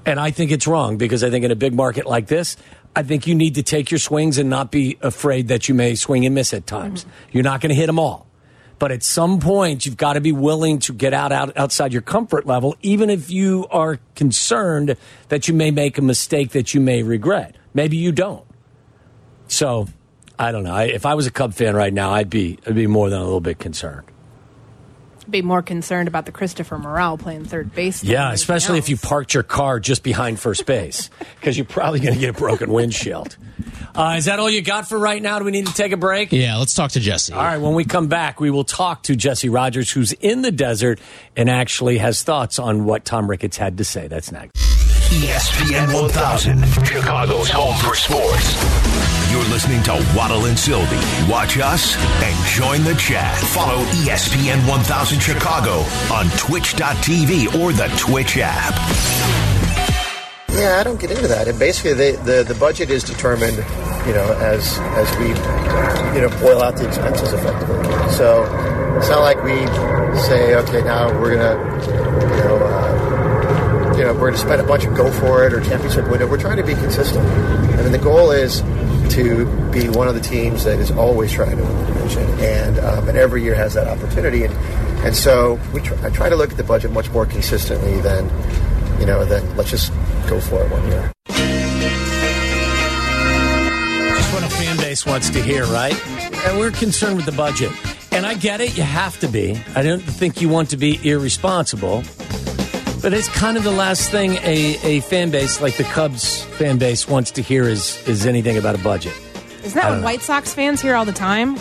[0.06, 2.56] And I think it's wrong because I think in a big market like this,
[2.96, 5.96] I think you need to take your swings and not be afraid that you may
[5.96, 7.04] swing and miss at times.
[7.04, 7.30] Mm-hmm.
[7.34, 8.26] You're not going to hit them all.
[8.80, 12.02] But at some point, you've got to be willing to get out, out outside your
[12.02, 14.96] comfort level, even if you are concerned
[15.28, 17.58] that you may make a mistake that you may regret.
[17.74, 18.47] Maybe you don't.
[19.48, 19.88] So,
[20.40, 20.74] I don't know.
[20.74, 23.20] I, if I was a Cub fan right now, I'd be I'd be more than
[23.20, 24.06] a little bit concerned.
[25.30, 28.02] Be more concerned about the Christopher Morel playing third base.
[28.02, 32.00] Yeah, anything especially if you parked your car just behind first base, because you're probably
[32.00, 33.36] going to get a broken windshield.
[33.94, 35.40] Uh, is that all you got for right now?
[35.40, 36.32] Do we need to take a break?
[36.32, 37.34] Yeah, let's talk to Jesse.
[37.34, 40.52] All right, when we come back, we will talk to Jesse Rogers, who's in the
[40.52, 41.00] desert
[41.36, 44.08] and actually has thoughts on what Tom Ricketts had to say.
[44.08, 44.67] That's next.
[45.08, 48.54] ESPN 1000, Chicago's home for sports.
[49.32, 50.98] You're listening to Waddle and Silvy.
[51.32, 53.38] Watch us and join the chat.
[53.38, 55.80] Follow ESPN 1000 Chicago
[56.14, 58.74] on twitch.tv or the Twitch app.
[60.50, 61.48] Yeah, I don't get into that.
[61.48, 63.58] And basically, the the budget is determined,
[64.06, 65.28] you know, as as we,
[66.20, 67.84] you know, boil out the expenses effectively.
[68.12, 68.44] So
[68.98, 69.56] it's not like we
[70.28, 71.56] say, okay, now we're gonna,
[72.36, 72.67] you know,
[73.98, 76.28] you know, we're gonna spend a bunch of go for it or championship winner.
[76.28, 77.26] We're trying to be consistent.
[77.28, 78.62] I mean, the goal is
[79.16, 82.78] to be one of the teams that is always trying to win the division, and
[82.80, 84.44] um, and every year has that opportunity.
[84.44, 84.54] And
[85.04, 88.30] and so we try, I try to look at the budget much more consistently than,
[89.00, 89.92] you know, than let's just
[90.28, 91.12] go for it one year.
[94.16, 95.96] Just what a fan base wants to hear, right?
[96.46, 97.72] And we're concerned with the budget.
[98.12, 99.60] And I get it, you have to be.
[99.76, 102.04] I don't think you want to be irresponsible.
[103.08, 106.78] But it's kind of the last thing a, a fan base like the Cubs fan
[106.78, 109.14] base wants to hear is, is anything about a budget.
[109.64, 110.04] Isn't that what know.
[110.04, 111.58] White Sox fans hear all the time?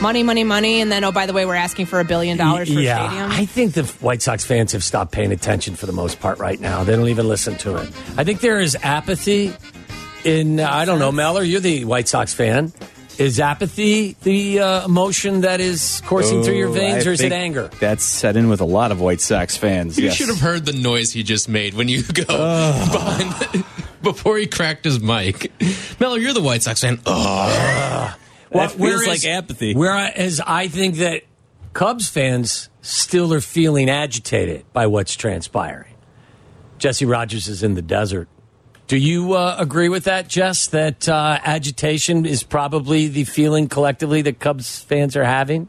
[0.00, 2.72] Money, money, money, and then oh, by the way, we're asking for a billion dollars
[2.72, 3.30] for yeah, a stadium.
[3.32, 6.58] I think the White Sox fans have stopped paying attention for the most part right
[6.58, 6.84] now.
[6.84, 7.90] They don't even listen to it.
[8.16, 9.52] I think there is apathy
[10.24, 12.72] in, uh, I don't know, Meller, you're the White Sox fan.
[13.18, 17.20] Is apathy the uh, emotion that is coursing through your Oh, veins, I or is
[17.20, 17.70] it anger?
[17.78, 19.98] That's set in with a lot of White Sox fans.
[19.98, 20.14] You yes.
[20.16, 23.64] should have heard the noise he just made when you go behind the,
[24.02, 25.52] before he cracked his mic.
[26.00, 27.00] Mel, you're the White Sox fan.
[27.06, 28.16] Oh,
[28.50, 29.74] That feels like apathy.
[29.74, 31.22] Whereas I think that
[31.74, 35.94] Cubs fans still are feeling agitated by what's transpiring.
[36.78, 38.28] Jesse Rogers is in the desert.
[38.86, 40.66] Do you uh, agree with that, Jess?
[40.68, 45.68] That uh, agitation is probably the feeling collectively that Cubs fans are having?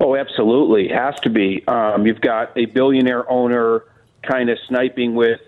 [0.00, 0.88] Oh, absolutely.
[0.88, 1.62] Has to be.
[1.68, 3.84] Um, you've got a billionaire owner
[4.22, 5.40] kind of sniping with,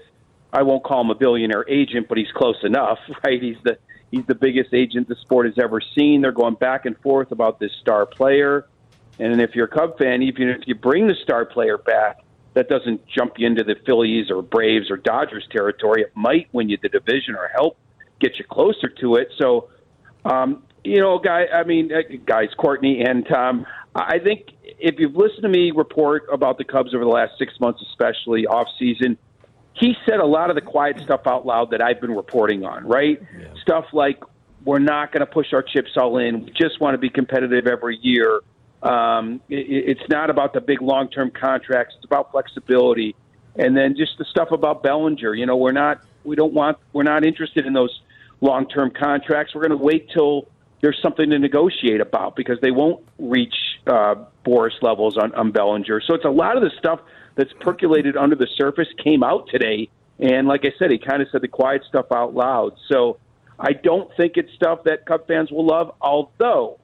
[0.52, 3.40] I won't call him a billionaire agent, but he's close enough, right?
[3.40, 3.78] He's the
[4.10, 6.20] he's the biggest agent the sport has ever seen.
[6.20, 8.66] They're going back and forth about this star player.
[9.18, 12.18] And if you're a Cub fan, even if you bring the star player back,
[12.54, 16.02] that doesn't jump you into the Phillies or Braves or Dodgers territory.
[16.02, 17.78] It might win you the division or help
[18.20, 19.28] get you closer to it.
[19.38, 19.68] So,
[20.24, 25.14] um, you know, guy, I mean, uh, guys, Courtney and Tom, I think if you've
[25.14, 29.18] listened to me report about the Cubs over the last six months, especially off season,
[29.74, 32.86] he said a lot of the quiet stuff out loud that I've been reporting on,
[32.86, 33.20] right?
[33.62, 34.22] Stuff like
[34.64, 36.44] we're not going to push our chips all in.
[36.44, 38.40] We just want to be competitive every year.
[38.82, 41.94] Um, it, it's not about the big long term contracts.
[41.96, 43.14] It's about flexibility,
[43.56, 45.34] and then just the stuff about Bellinger.
[45.34, 48.00] You know, we're not we don't want we're not interested in those
[48.40, 49.54] long term contracts.
[49.54, 50.48] We're going to wait till
[50.80, 53.54] there's something to negotiate about because they won't reach
[53.86, 56.00] uh, Boras levels on, on Bellinger.
[56.00, 57.00] So it's a lot of the stuff
[57.36, 61.28] that's percolated under the surface came out today, and like I said, he kind of
[61.30, 62.76] said the quiet stuff out loud.
[62.88, 63.18] So
[63.58, 66.78] I don't think it's stuff that Cub fans will love, although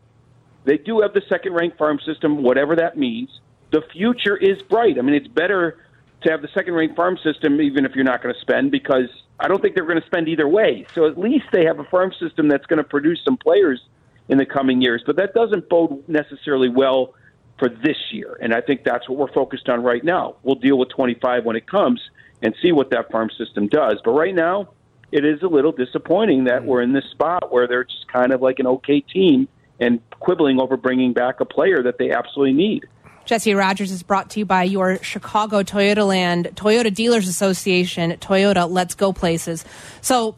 [0.68, 3.40] they do have the second ranked farm system, whatever that means.
[3.70, 4.98] The future is bright.
[4.98, 5.84] I mean, it's better
[6.22, 9.08] to have the second ranked farm system, even if you're not going to spend, because
[9.38, 10.86] I don't think they're going to spend either way.
[10.94, 13.80] So at least they have a farm system that's going to produce some players
[14.28, 15.02] in the coming years.
[15.06, 17.14] But that doesn't bode necessarily well
[17.58, 18.38] for this year.
[18.40, 20.36] And I think that's what we're focused on right now.
[20.42, 22.00] We'll deal with 25 when it comes
[22.42, 24.00] and see what that farm system does.
[24.04, 24.70] But right now,
[25.10, 28.42] it is a little disappointing that we're in this spot where they're just kind of
[28.42, 29.48] like an okay team
[29.80, 32.86] and quibbling over bringing back a player that they absolutely need.
[33.24, 38.68] Jesse Rogers is brought to you by your Chicago Toyota Land, Toyota Dealers Association, Toyota
[38.70, 39.66] Let's Go Places.
[40.00, 40.36] So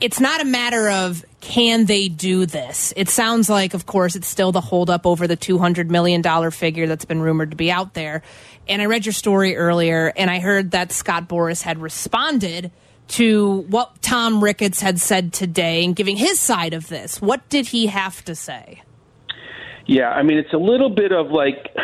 [0.00, 2.92] it's not a matter of can they do this.
[2.96, 7.04] It sounds like, of course, it's still the holdup over the $200 million figure that's
[7.04, 8.22] been rumored to be out there.
[8.68, 12.70] And I read your story earlier, and I heard that Scott Boras had responded
[13.08, 17.20] to what Tom Ricketts had said today and giving his side of this.
[17.20, 18.82] What did he have to say?
[19.86, 21.74] Yeah, I mean, it's a little bit of like,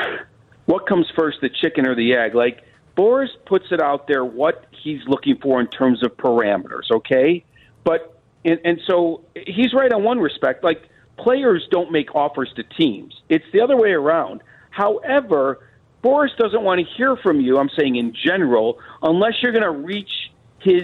[0.67, 2.35] what comes first, the chicken or the egg?
[2.35, 2.61] Like,
[2.97, 7.45] Boras puts it out there what he's looking for in terms of parameters, okay?
[7.83, 10.63] But and, and so he's right on one respect.
[10.63, 14.43] Like players don't make offers to teams; it's the other way around.
[14.71, 15.67] However,
[16.03, 17.59] Boras doesn't want to hear from you.
[17.59, 20.83] I'm saying in general, unless you're going to reach his,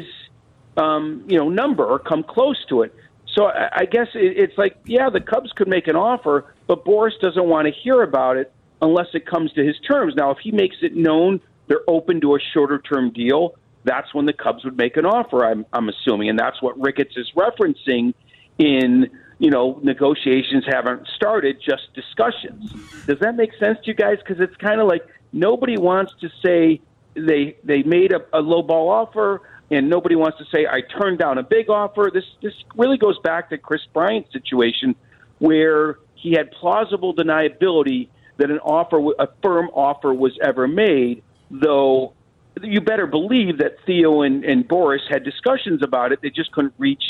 [0.76, 2.94] um, you know, number or come close to it.
[3.34, 7.18] So I, guess it, it's like, yeah, the Cubs could make an offer, but Boras
[7.20, 8.52] doesn't want to hear about it
[8.82, 10.14] unless it comes to his terms.
[10.16, 13.54] Now, if he makes it known they're open to a shorter term deal,
[13.84, 15.46] that's when the Cubs would make an offer.
[15.46, 18.14] I'm, I'm assuming, and that's what Ricketts is referencing
[18.58, 22.72] in you know negotiations haven't started, just discussions.
[23.06, 24.18] Does that make sense to you guys?
[24.18, 26.80] Because it's kind of like nobody wants to say
[27.14, 31.18] they they made a, a low ball offer, and nobody wants to say I turned
[31.18, 32.10] down a big offer.
[32.12, 34.96] This this really goes back to Kris Bryant's situation,
[35.38, 42.14] where he had plausible deniability that an offer, a firm offer, was ever made, though
[42.62, 46.20] you better believe that Theo and, and Boras had discussions about it.
[46.20, 47.02] They just couldn't reach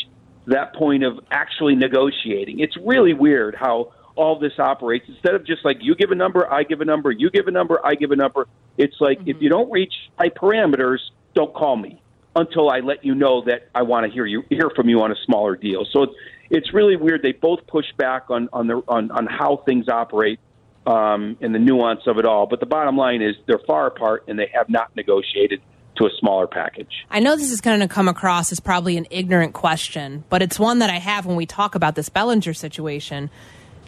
[0.46, 2.60] that point of actually negotiating.
[2.60, 5.06] It's really weird how all this operates.
[5.08, 7.50] Instead of just like you give a number, I give a number, you give a
[7.50, 8.48] number, I give a number.
[8.76, 9.30] It's like mm-hmm.
[9.30, 10.98] if you don't reach high parameters,
[11.34, 12.02] don't call me
[12.36, 15.10] until I let you know that I want to hear you hear from you on
[15.10, 15.86] a smaller deal.
[15.92, 16.14] So it's
[16.50, 17.22] it's really weird.
[17.22, 20.40] They both push back on on the on, on how things operate
[20.86, 22.46] um, and the nuance of it all.
[22.46, 25.60] But the bottom line is they're far apart and they have not negotiated
[25.96, 27.06] to a smaller package.
[27.10, 30.58] I know this is going to come across as probably an ignorant question, but it's
[30.58, 33.28] one that I have when we talk about this Bellinger situation.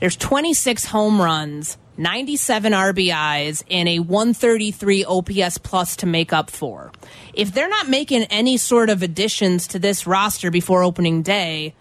[0.00, 6.92] There's 26 home runs, 97 RBIs, and a 133 OPS plus to make up for.
[7.34, 11.74] If they're not making any sort of additions to this roster before opening day,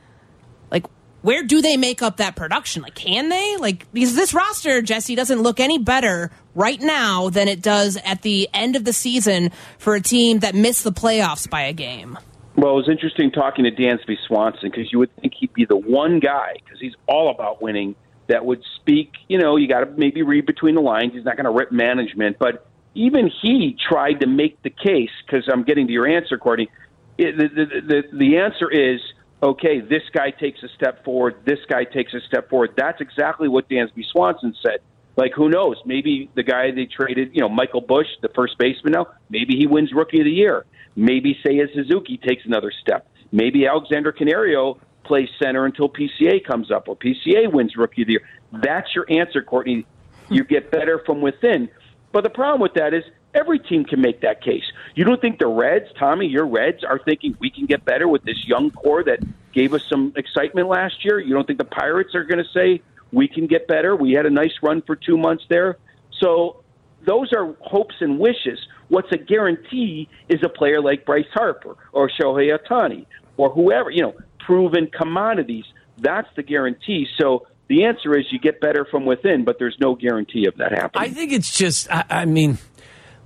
[0.70, 0.86] like
[1.22, 2.82] where do they make up that production?
[2.82, 3.58] Like, can they?
[3.58, 8.22] Like, because this roster, Jesse, doesn't look any better right now than it does at
[8.24, 12.18] the end of the season for a team that missed the playoffs by a game.
[12.56, 15.78] Well, it was interesting talking to Dansby Swanson because you would think he'd be the
[15.78, 17.96] one guy because he's all about winning
[18.32, 19.12] that would speak.
[19.28, 21.14] You know, you got to maybe read between the lines.
[21.14, 22.66] He's not going to rip management, but
[22.96, 26.70] even he tried to make the case because I'm getting to your answer, Courtney.
[27.18, 29.00] It, the, the, the, the answer is
[29.44, 32.72] okay, this guy takes a step forward, this guy takes a step forward.
[32.78, 34.82] That's exactly what Dansby Swanson said.
[35.18, 35.78] Like, who knows?
[35.86, 39.68] Maybe the guy they traded, you know, Michael Busch, the first baseman now, maybe he
[39.68, 40.66] wins Rookie of the Year.
[40.96, 43.08] Maybe Seiya Suzuki takes another step.
[43.32, 44.80] Maybe Alexander Canario
[45.12, 48.22] plays center until PCA comes up, or PCA wins Rookie of the Year.
[48.54, 49.86] That's your answer, Courtney.
[50.30, 51.68] You get better from within.
[52.14, 54.64] But the problem with that is every team can make that case.
[54.96, 58.24] You don't think the Reds, Tommy, your Reds, are thinking we can get better with
[58.24, 59.20] this young core that
[59.52, 61.20] gave us some excitement last year?
[61.20, 63.94] You don't think the Pirates are going to say we can get better?
[63.94, 65.78] We had a nice run for two months there.
[66.22, 66.64] So
[67.06, 68.66] those are hopes and wishes.
[68.88, 74.02] What's a guarantee is a player like Bryce Harper or Shohei Ohtani or whoever, you
[74.04, 75.66] know, proven commodities.
[75.98, 77.08] That's the guarantee.
[77.20, 80.72] So the answer is you get better from within, but there's no guarantee of that
[80.72, 81.10] happening.
[81.10, 82.58] I think it's just, I, I mean,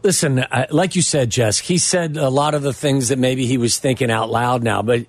[0.04, 3.46] listen, uh, like you said, Jess, he said a lot of the things that maybe
[3.46, 5.06] he was thinking out loud now, but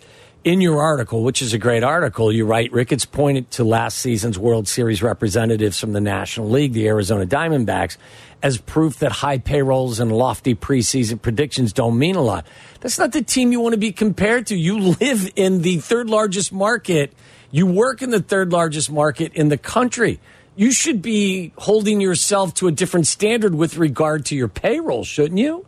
[0.46, 4.38] in your article, which is a great article, you write Ricketts pointed to last season's
[4.38, 7.96] World Series representatives from the National League, the Arizona Diamondbacks,
[8.44, 12.46] as proof that high payrolls and lofty preseason predictions don't mean a lot.
[12.80, 14.56] That's not the team you want to be compared to.
[14.56, 17.12] You live in the third largest market,
[17.50, 20.20] you work in the third largest market in the country.
[20.56, 25.38] You should be holding yourself to a different standard with regard to your payroll, shouldn't
[25.38, 25.66] you?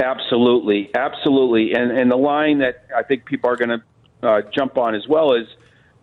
[0.00, 1.72] Absolutely, absolutely.
[1.72, 5.06] And and the line that I think people are going to uh, jump on as
[5.08, 5.46] well is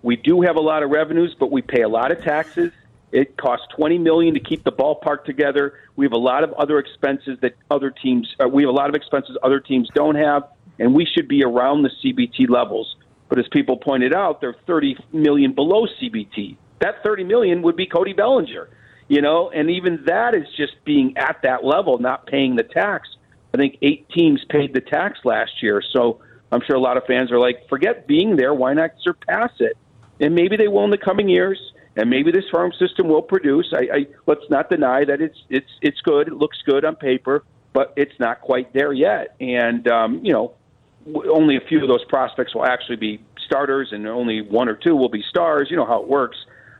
[0.02, 2.72] we do have a lot of revenues, but we pay a lot of taxes.
[3.12, 5.74] It costs twenty million to keep the ballpark together.
[6.02, 8.28] We have a lot of other expenses that other teams.
[8.44, 11.44] Uh, we have a lot of expenses other teams don't have, and we should be
[11.44, 12.96] around the CBT levels.
[13.30, 16.58] But as people pointed out, they're thirty million below CBT.
[16.80, 18.68] That thirty million would be Cody Bellinger,
[19.10, 23.08] you know, and even that is just being at that level, not paying the tax.
[23.54, 26.20] I think eight teams paid the tax last year, so
[26.52, 28.56] I'm sure a lot of fans are like, forget being there.
[28.56, 29.78] Why not surpass it?
[30.20, 31.60] And maybe they will in the coming years.
[31.96, 33.74] And maybe this farm system will produce.
[33.74, 36.28] I, I let's not deny that it's it's it's good.
[36.28, 39.36] It looks good on paper, but it's not quite there yet.
[39.42, 40.54] And um, you know,
[41.30, 44.96] only a few of those prospects will actually be starters, and only one or two
[44.96, 45.68] will be stars.
[45.70, 46.38] You know how it works.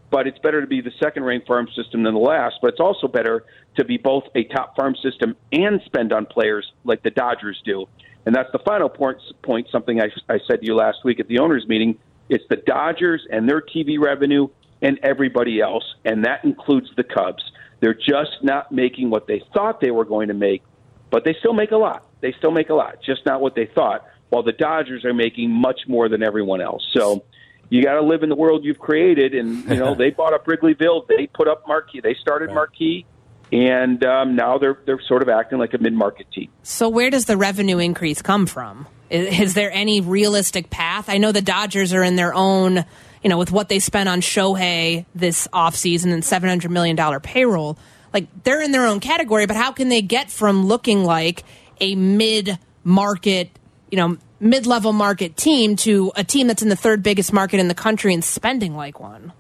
[0.10, 2.56] But it's better to be the second ranked farm system than the last.
[2.62, 3.46] But it's also better
[3.78, 7.88] to be both a top farm system and spend on players like the Dodgers do.
[8.26, 11.28] And that's the final point, point something I, I said to you last week at
[11.28, 11.98] the owners' meeting.
[12.30, 14.50] It's the Dodgers and their TV revenue
[14.82, 17.44] and everybody else, and that includes the Cubs.
[17.80, 20.64] They're just not making what they thought they were going to make,
[21.10, 22.06] but they still make a lot.
[22.22, 24.06] They still make a lot, just not what they thought.
[24.30, 26.88] while the Dodgers are making much more than everyone else.
[26.94, 27.24] So
[27.70, 29.34] you got to live in the world you've created.
[29.34, 33.06] And you know, they bought up Wrigleyville, they put up Marquee, they started Marquee,
[33.52, 36.50] and um, now they're they're sort of acting like a mid market team.
[36.64, 38.88] So where does the revenue increase come from?
[39.10, 41.10] Is, is there any realistic path?
[41.10, 42.86] I know the Dodgers are in their own,
[43.24, 47.78] you know, with what they spent on Shohei this offseason and $700 million payroll.
[48.14, 51.44] Like, they're in their own category, but how can they get from looking like
[51.80, 53.50] a mid market,
[53.90, 57.60] you know, mid level market team to a team that's in the third biggest market
[57.60, 59.32] in the country and spending like one?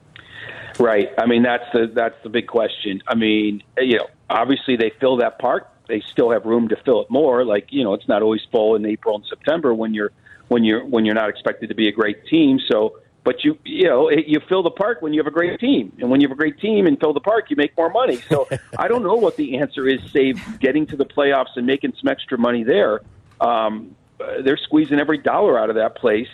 [0.80, 1.10] Right.
[1.18, 3.02] I mean, that's the that's the big question.
[3.08, 7.02] I mean, you know, obviously they fill that park they still have room to fill
[7.02, 7.44] it more.
[7.44, 10.12] Like you know, it's not always full in April and September when you're
[10.48, 12.60] when you're when you're not expected to be a great team.
[12.72, 15.92] So, but you you know you fill the park when you have a great team,
[16.00, 18.18] and when you have a great team and fill the park, you make more money.
[18.30, 18.48] So
[18.78, 20.00] I don't know what the answer is.
[20.12, 23.02] Save getting to the playoffs and making some extra money there.
[23.40, 23.96] Um,
[24.44, 26.30] they're squeezing every dollar out of that place,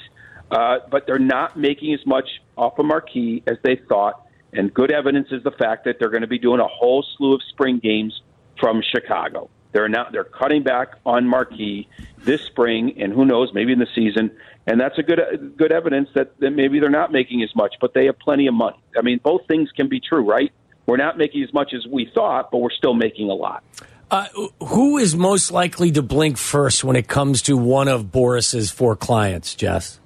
[0.52, 4.26] uh, but they're not making as much off a marquee as they thought.
[4.54, 7.36] And good evidence is the fact that they're going to be doing a whole slew
[7.36, 8.22] of spring games
[8.60, 9.50] from Chicago.
[9.74, 11.88] They're now they're cutting back on Marquee
[12.20, 14.32] this spring, and who knows, maybe in the season.
[14.68, 17.94] And that's a good good evidence that, that maybe they're not making as much, but
[17.94, 18.78] they have plenty of money.
[18.98, 20.52] I mean, both things can be true, right?
[20.86, 23.64] We're not making as much as we thought, but we're still making a lot.
[24.12, 24.28] Uh,
[24.62, 28.96] who is most likely to blink first when it comes to one of Boras's four
[28.96, 30.00] clients, Jess?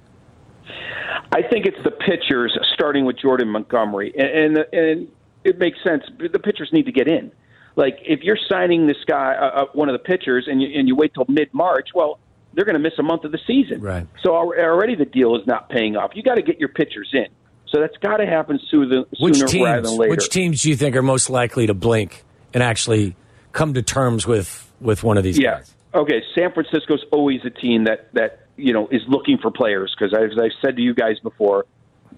[1.32, 5.08] I think it's the pitchers, starting with Jordan Montgomery, and and, and
[5.44, 6.04] it makes sense.
[6.18, 7.32] The pitchers need to get in
[7.76, 10.88] like if you're signing this guy, uh, uh, one of the pitchers, and you, and
[10.88, 12.18] you wait till mid March, well,
[12.54, 13.80] they're going to miss a month of the season.
[13.80, 14.06] Right.
[14.22, 16.12] So already the deal is not paying off.
[16.14, 17.26] You got to get your pitchers in.
[17.68, 20.10] So that's got to happen sooner, which sooner teams, rather than later.
[20.10, 22.22] Which teams do you think are most likely to blink
[22.52, 23.16] and actually
[23.52, 25.58] come to terms with with one of these yeah.
[25.58, 25.74] guys?
[25.94, 30.14] Okay, San Francisco's always a team that that you know is looking for players because
[30.14, 31.64] as I've said to you guys before,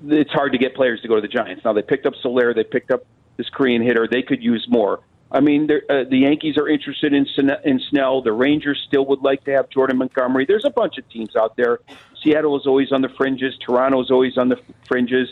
[0.06, 1.64] it's hard to get players to go to the Giants.
[1.64, 3.06] Now they picked up Soler, they picked up
[3.36, 4.08] this Korean hitter.
[4.10, 5.00] They could use more.
[5.34, 7.26] I mean, uh, the Yankees are interested in,
[7.64, 8.22] in Snell.
[8.22, 10.46] The Rangers still would like to have Jordan Montgomery.
[10.46, 11.80] There's a bunch of teams out there.
[12.22, 13.58] Seattle is always on the fringes.
[13.58, 15.28] Toronto is always on the fringes.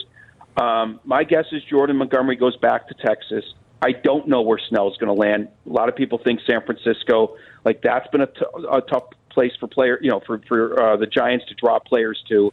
[0.57, 3.45] Um, my guess is Jordan Montgomery goes back to Texas.
[3.81, 5.49] I don't know where Snell is going to land.
[5.67, 7.37] A lot of people think San Francisco.
[7.65, 10.97] Like that's been a, t- a tough place for player, you know, for for uh,
[10.97, 12.53] the Giants to draw players to.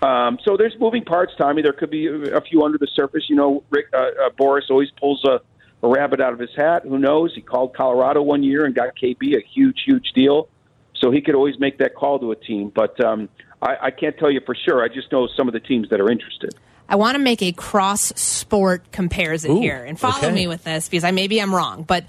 [0.00, 1.62] Um, so there's moving parts, Tommy.
[1.62, 3.24] There could be a few under the surface.
[3.28, 5.40] You know, Rick uh, uh, Boras always pulls a
[5.84, 6.82] a rabbit out of his hat.
[6.84, 7.32] Who knows?
[7.34, 10.48] He called Colorado one year and got KB a huge, huge deal.
[10.96, 12.72] So he could always make that call to a team.
[12.74, 13.28] But um,
[13.60, 14.82] I, I can't tell you for sure.
[14.82, 16.54] I just know some of the teams that are interested.
[16.88, 20.32] I want to make a cross sport comparison Ooh, here and follow okay.
[20.32, 21.82] me with this because I maybe I'm wrong.
[21.82, 22.04] But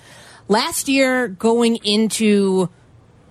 [0.47, 2.69] last year, going into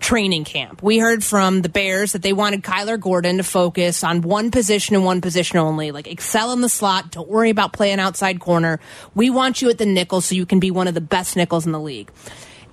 [0.04, 0.82] training camp.
[0.82, 4.94] We heard from the Bears that they wanted Kyler Gordon to focus on one position
[4.94, 7.10] and one position only, like excel in the slot.
[7.10, 8.80] Don't worry about playing outside corner.
[9.14, 11.64] We want you at the nickel so you can be one of the best nickels
[11.64, 12.10] in the league.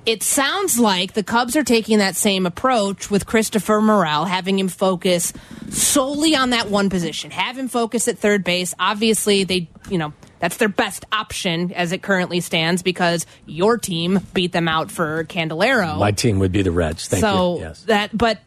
[0.05, 4.67] It sounds like the Cubs are taking that same approach with Christopher Morel, having him
[4.67, 5.31] focus
[5.69, 7.31] solely on that one position.
[7.31, 8.73] Have him focus at third base.
[8.77, 10.11] Obviously, they, you know,
[10.41, 15.23] that's their best option as it currently stands because your team beat them out for
[15.25, 15.97] Candelario.
[15.97, 17.07] My team would be the Reds.
[17.07, 17.61] Thank so you.
[17.61, 17.83] Yes.
[17.83, 18.39] that, but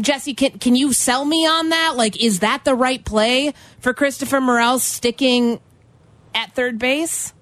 [0.00, 1.94] Jesse, can can you sell me on that?
[1.96, 5.60] Like, is that the right play for Christopher Morel sticking
[6.34, 7.32] at third base?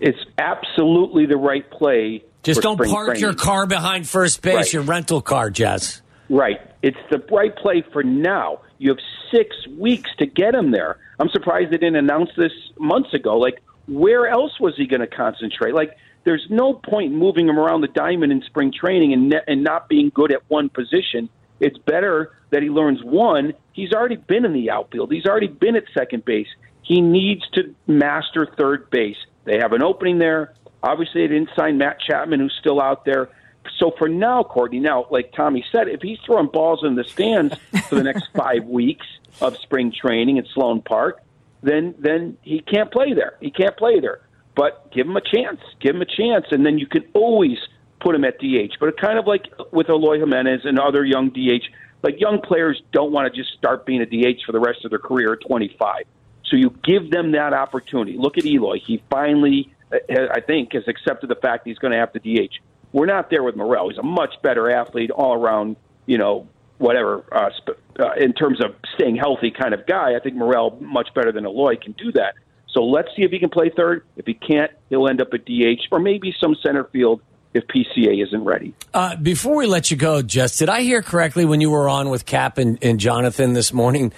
[0.00, 2.24] It's absolutely the right play.
[2.42, 3.22] Just don't park training.
[3.22, 4.72] your car behind first base, Right.
[4.74, 6.02] your rental car, Jess.
[6.28, 6.60] Right.
[6.82, 8.60] It's the right play for now.
[8.78, 8.98] You have
[9.34, 10.98] six weeks to get him there.
[11.18, 13.38] I'm surprised they didn't announce this months ago.
[13.38, 15.74] Like, where else was he going to concentrate?
[15.74, 19.42] Like, there's no point in moving him around the diamond in spring training and ne-
[19.46, 21.28] and not being good at one position.
[21.60, 23.52] It's better that he learns one.
[23.72, 25.12] He's already been in the outfield.
[25.12, 26.48] He's already been at second base.
[26.82, 29.16] He needs to master third base.
[29.44, 30.54] They have an opening there.
[30.82, 33.28] Obviously, they didn't sign Matt Chapman, who's still out there.
[33.78, 37.54] So for now, Courtney, now, like Tommy said, if he's throwing balls in the stands
[37.88, 39.06] for the next five weeks
[39.40, 41.22] of spring training at Sloan Park,
[41.62, 43.36] then then he can't play there.
[43.40, 44.20] He can't play there.
[44.54, 45.60] But give him a chance.
[45.80, 47.58] Give him a chance, and then you can always
[48.00, 48.78] put him at DH.
[48.78, 51.64] But kind of like with Eloy Jimenez and other young DH,
[52.02, 54.90] like young players don't want to just start being a DH for the rest of
[54.90, 56.04] their career at 25.
[56.44, 58.16] So you give them that opportunity.
[58.18, 58.78] Look at Eloy.
[58.78, 62.60] He finally, I think, has accepted the fact he's going to have to DH.
[62.94, 63.90] We're not there with Morel.
[63.90, 65.74] He's a much better athlete, all around,
[66.06, 66.46] you know,
[66.78, 70.14] whatever, uh, sp- uh, in terms of staying healthy kind of guy.
[70.14, 72.34] I think Morel, much better than Eloy, can do that.
[72.68, 74.04] So let's see if he can play third.
[74.16, 77.20] If he can't, he'll end up at DH or maybe some center field
[77.52, 78.74] if PCA isn't ready.
[78.92, 82.10] Uh, before we let you go, Jess, did I hear correctly when you were on
[82.10, 84.12] with Kap and, and Jonathan this morning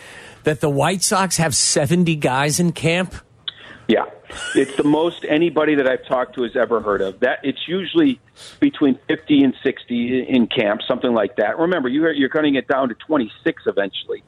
[0.45, 3.15] that the White Sox have 70 guys in camp?
[3.89, 4.05] Yeah,
[4.55, 7.21] it's the most anybody that I've talked to has ever heard of.
[7.21, 8.21] That it's usually
[8.61, 11.59] between fifty and sixty in camp, something like that.
[11.59, 14.23] Remember, you're you're cutting it down to twenty six eventually.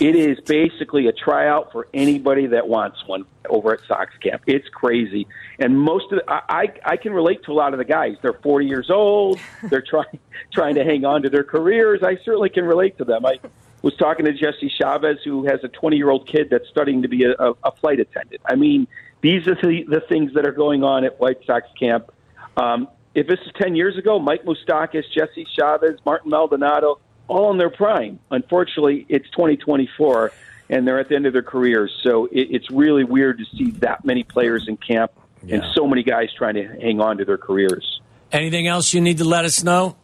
[0.00, 4.42] It is basically a tryout for anybody that wants one over at Sox camp.
[4.46, 5.26] It's crazy,
[5.58, 8.16] and most of the, I I can relate to a lot of the guys.
[8.22, 9.38] They're forty years old.
[9.70, 10.18] They're trying
[10.52, 12.02] trying to hang on to their careers.
[12.02, 13.26] I certainly can relate to them.
[13.26, 13.38] I
[13.82, 17.08] was talking to Jesse Chavez, who has a 20 year old kid that's studying to
[17.08, 17.34] be a,
[17.64, 18.40] a flight attendant.
[18.46, 18.86] I mean,
[19.22, 22.10] these are the, the things that are going on at White Sox camp.
[22.56, 26.98] Um, if this is 10 years ago, Mike Moustakas, Jesse Chavez, Martin Maldonado,
[27.28, 28.18] all in their prime.
[28.30, 30.32] Unfortunately, it's 2024,
[30.70, 31.92] and they're at the end of their careers.
[32.02, 35.12] So it, it's really weird to see that many players in camp
[35.44, 35.56] Yeah.
[35.56, 38.00] and so many guys trying to hang on to their careers.
[38.32, 39.96] Anything else you need to let us know?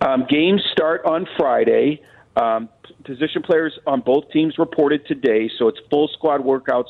[0.00, 2.00] Um, games start on Friday.
[2.36, 2.68] Um,
[3.04, 6.88] position players on both teams reported today, so it's full squad workouts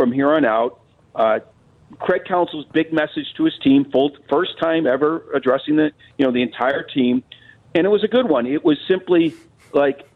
[0.00, 0.80] from here on out.
[1.14, 1.40] Uh,
[1.98, 6.32] Craig Counsell's big message to his team, full, first time ever addressing the you know
[6.32, 7.22] the entire team,
[7.74, 8.46] and it was a good one.
[8.46, 9.34] It was simply
[9.74, 10.08] like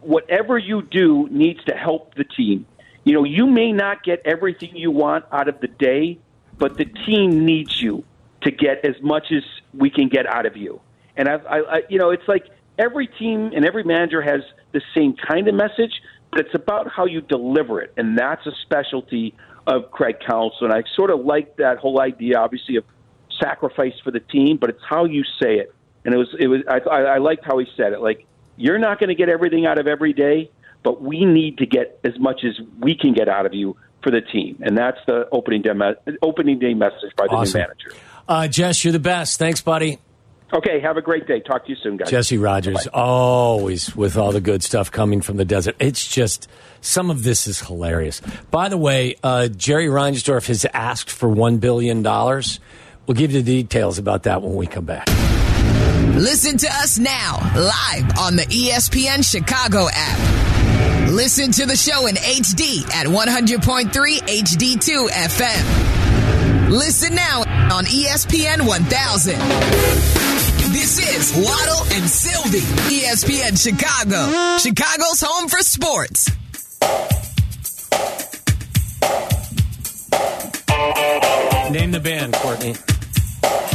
[0.00, 2.64] whatever you do needs to help the team.
[3.04, 6.18] You know, you may not get everything you want out of the day,
[6.56, 8.04] but the team needs you
[8.42, 9.42] to get as much as
[9.74, 10.80] we can get out of you.
[11.18, 12.46] And I, I, I you know, it's like
[12.78, 14.40] every team and every manager has
[14.72, 16.00] the same kind of message,
[16.34, 19.34] it's about how you deliver it, and that's a specialty
[19.66, 20.66] of Craig Counsell.
[20.66, 22.84] And I sort of like that whole idea, obviously, of
[23.40, 25.74] sacrifice for the team, but it's how you say it.
[26.04, 28.00] And it was, it was, I, I I liked how he said it.
[28.00, 28.26] Like,
[28.56, 30.50] you're not going to get everything out of every day,
[30.82, 34.10] but we need to get as much as we can get out of you for
[34.10, 34.58] the team.
[34.64, 35.70] And that's the opening day,
[36.22, 37.60] opening day message by the Awesome.
[37.60, 37.92] new manager.
[38.28, 39.38] Uh, Jess, you're the best.
[39.38, 39.98] Thanks, buddy.
[40.52, 41.40] Okay, have a great day.
[41.40, 42.08] Talk to you soon, guys.
[42.10, 45.76] Jesse Rogers, always with all the good stuff coming from the desert.
[45.78, 46.48] It's just
[46.80, 48.22] some of this is hilarious.
[48.50, 52.02] By the way, uh, Jerry Reinsdorf has asked for $1 billion.
[52.02, 55.06] We'll give you the details about that when we come back.
[56.16, 61.10] Listen to us now, live on the ESPN Chicago app.
[61.10, 66.70] Listen to the show in HD at 100.3 HD2 FM.
[66.70, 67.40] Listen now
[67.74, 70.37] on ESPN 1000.
[70.70, 76.28] This is Waddle and Silvy, ESPN Chicago, Chicago's home for sports.
[81.70, 82.74] Name the band, Courtney.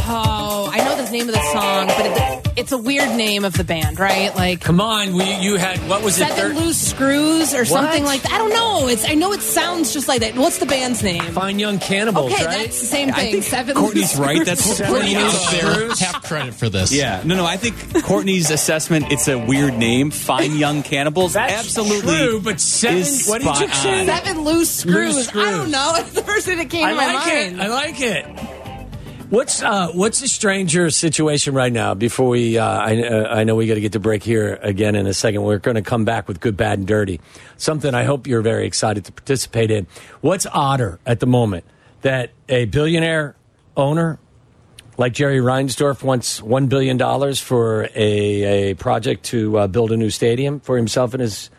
[0.05, 3.54] Oh, I know the name of the song, but it, it's a weird name of
[3.54, 4.34] the band, right?
[4.36, 6.28] Like Come on, we, you had, what was it?
[6.28, 8.32] Seven thir- Loose Screws or something like that.
[8.34, 8.88] I don't know.
[8.88, 10.36] It's I know it sounds just like that.
[10.36, 11.22] What's the band's name?
[11.34, 12.58] Fine Young Cannibals, Okay, right?
[12.60, 13.32] that's the same I thing.
[13.32, 14.45] think Seven Courtney's Loose right.
[14.45, 14.89] That's Screws.
[14.91, 15.88] pretty Loose unfair.
[16.08, 16.91] Half credit for this.
[16.91, 17.45] Yeah, no, no.
[17.45, 19.12] I think Courtney's assessment.
[19.12, 20.12] It's a weird name.
[20.12, 21.34] Fine young cannibals.
[21.34, 24.06] That's Absolutely true, but seven, what did you spot say?
[24.06, 25.16] Seven Loose Screws.
[25.16, 25.93] Loose I don't know.
[26.04, 27.56] It's the first thing that came I to my like mind.
[27.56, 27.62] it.
[27.62, 28.53] I like it.
[29.34, 31.95] What's uh, what's the stranger situation right now?
[31.95, 34.93] Before we, uh, I, uh, I know we got to get to break here again
[34.93, 35.41] in a second.
[35.41, 37.19] We're going to come back with good, bad, and dirty.
[37.57, 39.88] Something I hope you're very excited to participate in.
[40.21, 41.63] What's odder at the moment
[42.03, 43.36] that a billionaire
[43.75, 44.19] owner
[44.99, 49.97] like Jerry Reinsdorf wants one billion dollars for a, a project to uh, build a
[49.97, 51.49] new stadium for himself and his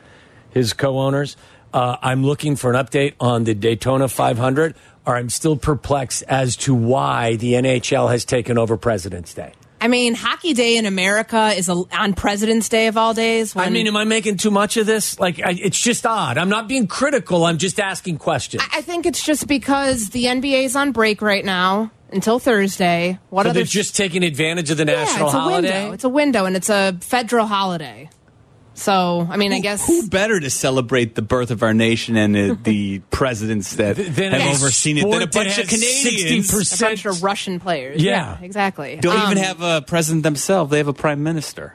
[0.50, 1.36] his co-owners.
[1.72, 4.76] Uh, I'm looking for an update on the Daytona 500,
[5.06, 9.52] or I'm still perplexed as to why the NHL has taken over President's Day.
[9.80, 13.54] I mean, Hockey Day in America is a, on President's Day of all days.
[13.54, 15.20] I mean, am I making too much of this?
[15.20, 16.38] Like, I, it's just odd.
[16.38, 17.44] I'm not being critical.
[17.44, 18.62] I'm just asking questions.
[18.72, 23.18] I think it's just because the NBA is on break right now until Thursday.
[23.28, 25.80] What so other they're just taking advantage of the yeah, national it's a holiday.
[25.82, 25.92] window.
[25.92, 28.08] It's a window, and it's a federal holiday.
[28.76, 32.36] So, I mean, I guess Who better to celebrate the birth of our nation and
[32.36, 36.50] uh, the presidents that Then have overseen it than a bunch of Canadians?
[36.50, 38.02] 60% a bunch of Russian players.
[38.02, 38.36] Yeah.
[38.42, 38.96] exactly.
[38.96, 40.70] Don't Um, even have a president themselves.
[40.72, 41.74] They have a prime minister.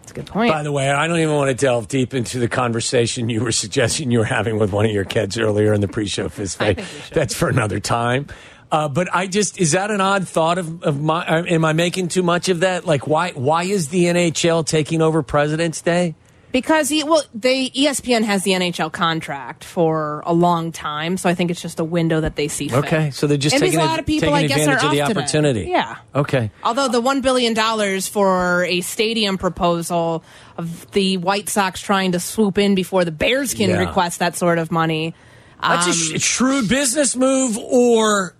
[0.00, 0.50] That's a good point.
[0.52, 3.52] By the way, I don't even want to delve deep into the conversation you were
[3.52, 6.74] suggesting you were having with one of your kids earlier in the pre-show fist I
[6.74, 6.76] fight.
[6.78, 7.14] think we should.
[7.14, 8.26] That's for another time.
[8.72, 11.24] Uh, but I just is that an odd thought of, of my?
[11.24, 12.84] uh, Am I making too much of that?
[12.84, 16.16] Like, why why is the NHL taking over President's Day?
[16.54, 21.28] Because he, well, they E ESPN has the NHL contract for a long time, so
[21.28, 22.68] I think it's just a window that they see.
[22.68, 22.78] Fit.
[22.84, 24.92] Okay, so they're just and taking, a lot of people, I guess, advantage are of
[24.92, 25.20] the off today.
[25.20, 25.60] opportunity.
[25.68, 25.96] Yeah.
[26.14, 26.52] Okay.
[26.62, 30.22] Although the one billion dollars for a stadium proposal
[30.56, 33.78] of the White Sox trying to swoop in before the Bears can Yeah.
[33.80, 35.12] request that sort of money,
[35.60, 38.36] That's a um, sh- shrewd business move, or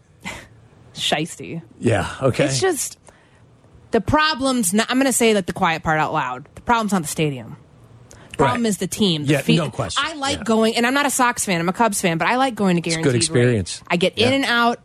[0.95, 1.63] shisty.
[1.81, 2.15] yeah.
[2.23, 2.45] Okay.
[2.45, 2.97] It's just
[3.91, 6.47] The problem's not, I'm going to say like the quiet part out loud.
[6.55, 7.57] The problem's not the stadium.
[8.37, 8.69] The problem Right.
[8.69, 9.27] is the team.
[9.27, 10.03] The Yeah, fe- no question.
[10.05, 10.43] I like Yeah.
[10.45, 11.61] going, and I'm not a Sox fan.
[11.61, 13.13] I'm a Cubs fan, but I like going to a good guaranteed.
[13.13, 13.17] rate.
[13.23, 13.81] experience.
[13.89, 14.81] I get in and out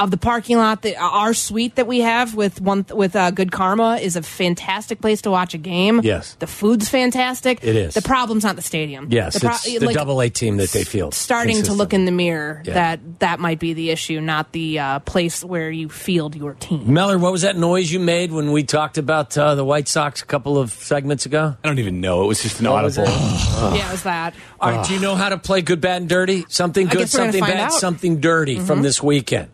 [0.00, 0.82] of the parking lot.
[0.82, 5.00] The, our suite that we have with one with uh, Good Karma is a fantastic
[5.00, 6.00] place to watch a game.
[6.02, 6.34] Yes.
[6.40, 7.60] the food's fantastic.
[7.62, 7.94] It is.
[7.94, 9.08] The problem's not the stadium.
[9.10, 11.14] Yes, the pro- it's the like, double A team that they field.
[11.14, 12.74] starting to look in the mirror Yeah.
[12.74, 16.92] that that might be the issue, not the uh, place where you field your team.
[16.92, 20.22] Meller, what was that noise you made when we talked about uh, the White Sox
[20.22, 21.56] a couple of segments ago?
[21.62, 22.24] I don't even know.
[22.24, 23.76] It was just an What was audible.
[23.76, 24.34] Yeah, it was that.
[24.58, 26.44] All right, do you know how to play good, bad, and dirty?
[26.48, 27.68] Something good, guess we're gonna something find bad.
[27.70, 27.78] Mm-hmm.
[27.78, 29.50] something dirty from this weekend.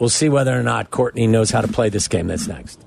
[0.00, 2.26] We'll see whether or not Courtney knows how to play this game.
[2.26, 2.84] That's next.